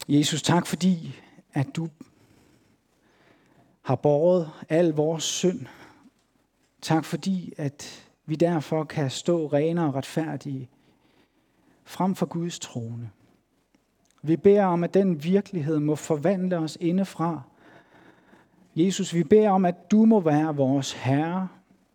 Jesus, 0.07 0.41
tak 0.41 0.67
fordi, 0.67 1.15
at 1.53 1.75
du 1.75 1.89
har 3.81 3.95
båret 3.95 4.51
al 4.69 4.89
vores 4.89 5.23
synd. 5.23 5.65
Tak 6.81 7.05
fordi, 7.05 7.53
at 7.57 8.11
vi 8.25 8.35
derfor 8.35 8.83
kan 8.83 9.09
stå 9.09 9.47
rene 9.47 9.85
og 9.85 9.95
retfærdige 9.95 10.69
frem 11.83 12.15
for 12.15 12.25
Guds 12.25 12.59
trone. 12.59 13.11
Vi 14.21 14.37
beder 14.37 14.65
om, 14.65 14.83
at 14.83 14.93
den 14.93 15.23
virkelighed 15.23 15.79
må 15.79 15.95
forvandle 15.95 16.57
os 16.57 16.77
indefra. 16.81 17.41
Jesus, 18.75 19.13
vi 19.13 19.23
beder 19.23 19.49
om, 19.49 19.65
at 19.65 19.91
du 19.91 20.05
må 20.05 20.19
være 20.19 20.55
vores 20.55 20.93
Herre, 20.93 21.47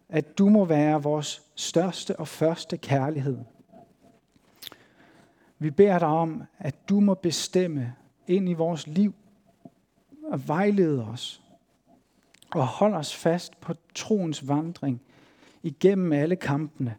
at 0.08 0.38
du 0.38 0.48
må 0.48 0.64
være 0.64 1.02
vores 1.02 1.42
største 1.54 2.18
og 2.18 2.28
første 2.28 2.76
kærlighed. 2.76 3.38
Vi 5.58 5.70
beder 5.70 5.98
dig 5.98 6.08
om, 6.08 6.42
at 6.58 6.88
du 6.88 7.00
må 7.00 7.14
bestemme 7.14 7.94
ind 8.26 8.48
i 8.48 8.52
vores 8.52 8.86
liv 8.86 9.14
og 10.24 10.48
vejlede 10.48 11.04
os 11.04 11.42
og 12.54 12.66
holde 12.66 12.96
os 12.96 13.16
fast 13.16 13.60
på 13.60 13.74
troens 13.94 14.48
vandring 14.48 15.02
igennem 15.62 16.12
alle 16.12 16.36
kampene, 16.36 16.96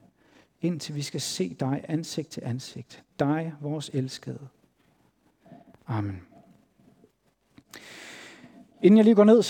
indtil 0.61 0.95
vi 0.95 1.01
skal 1.01 1.21
se 1.21 1.53
dig 1.53 1.85
ansigt 1.87 2.29
til 2.29 2.41
ansigt. 2.45 3.03
Dig, 3.19 3.53
vores 3.61 3.89
elskede. 3.93 4.47
Amen. 5.87 6.21
Inden 8.83 8.97
jeg 8.97 9.03
lige 9.03 9.15
går 9.15 9.23
ned, 9.23 9.37
så 9.37 9.45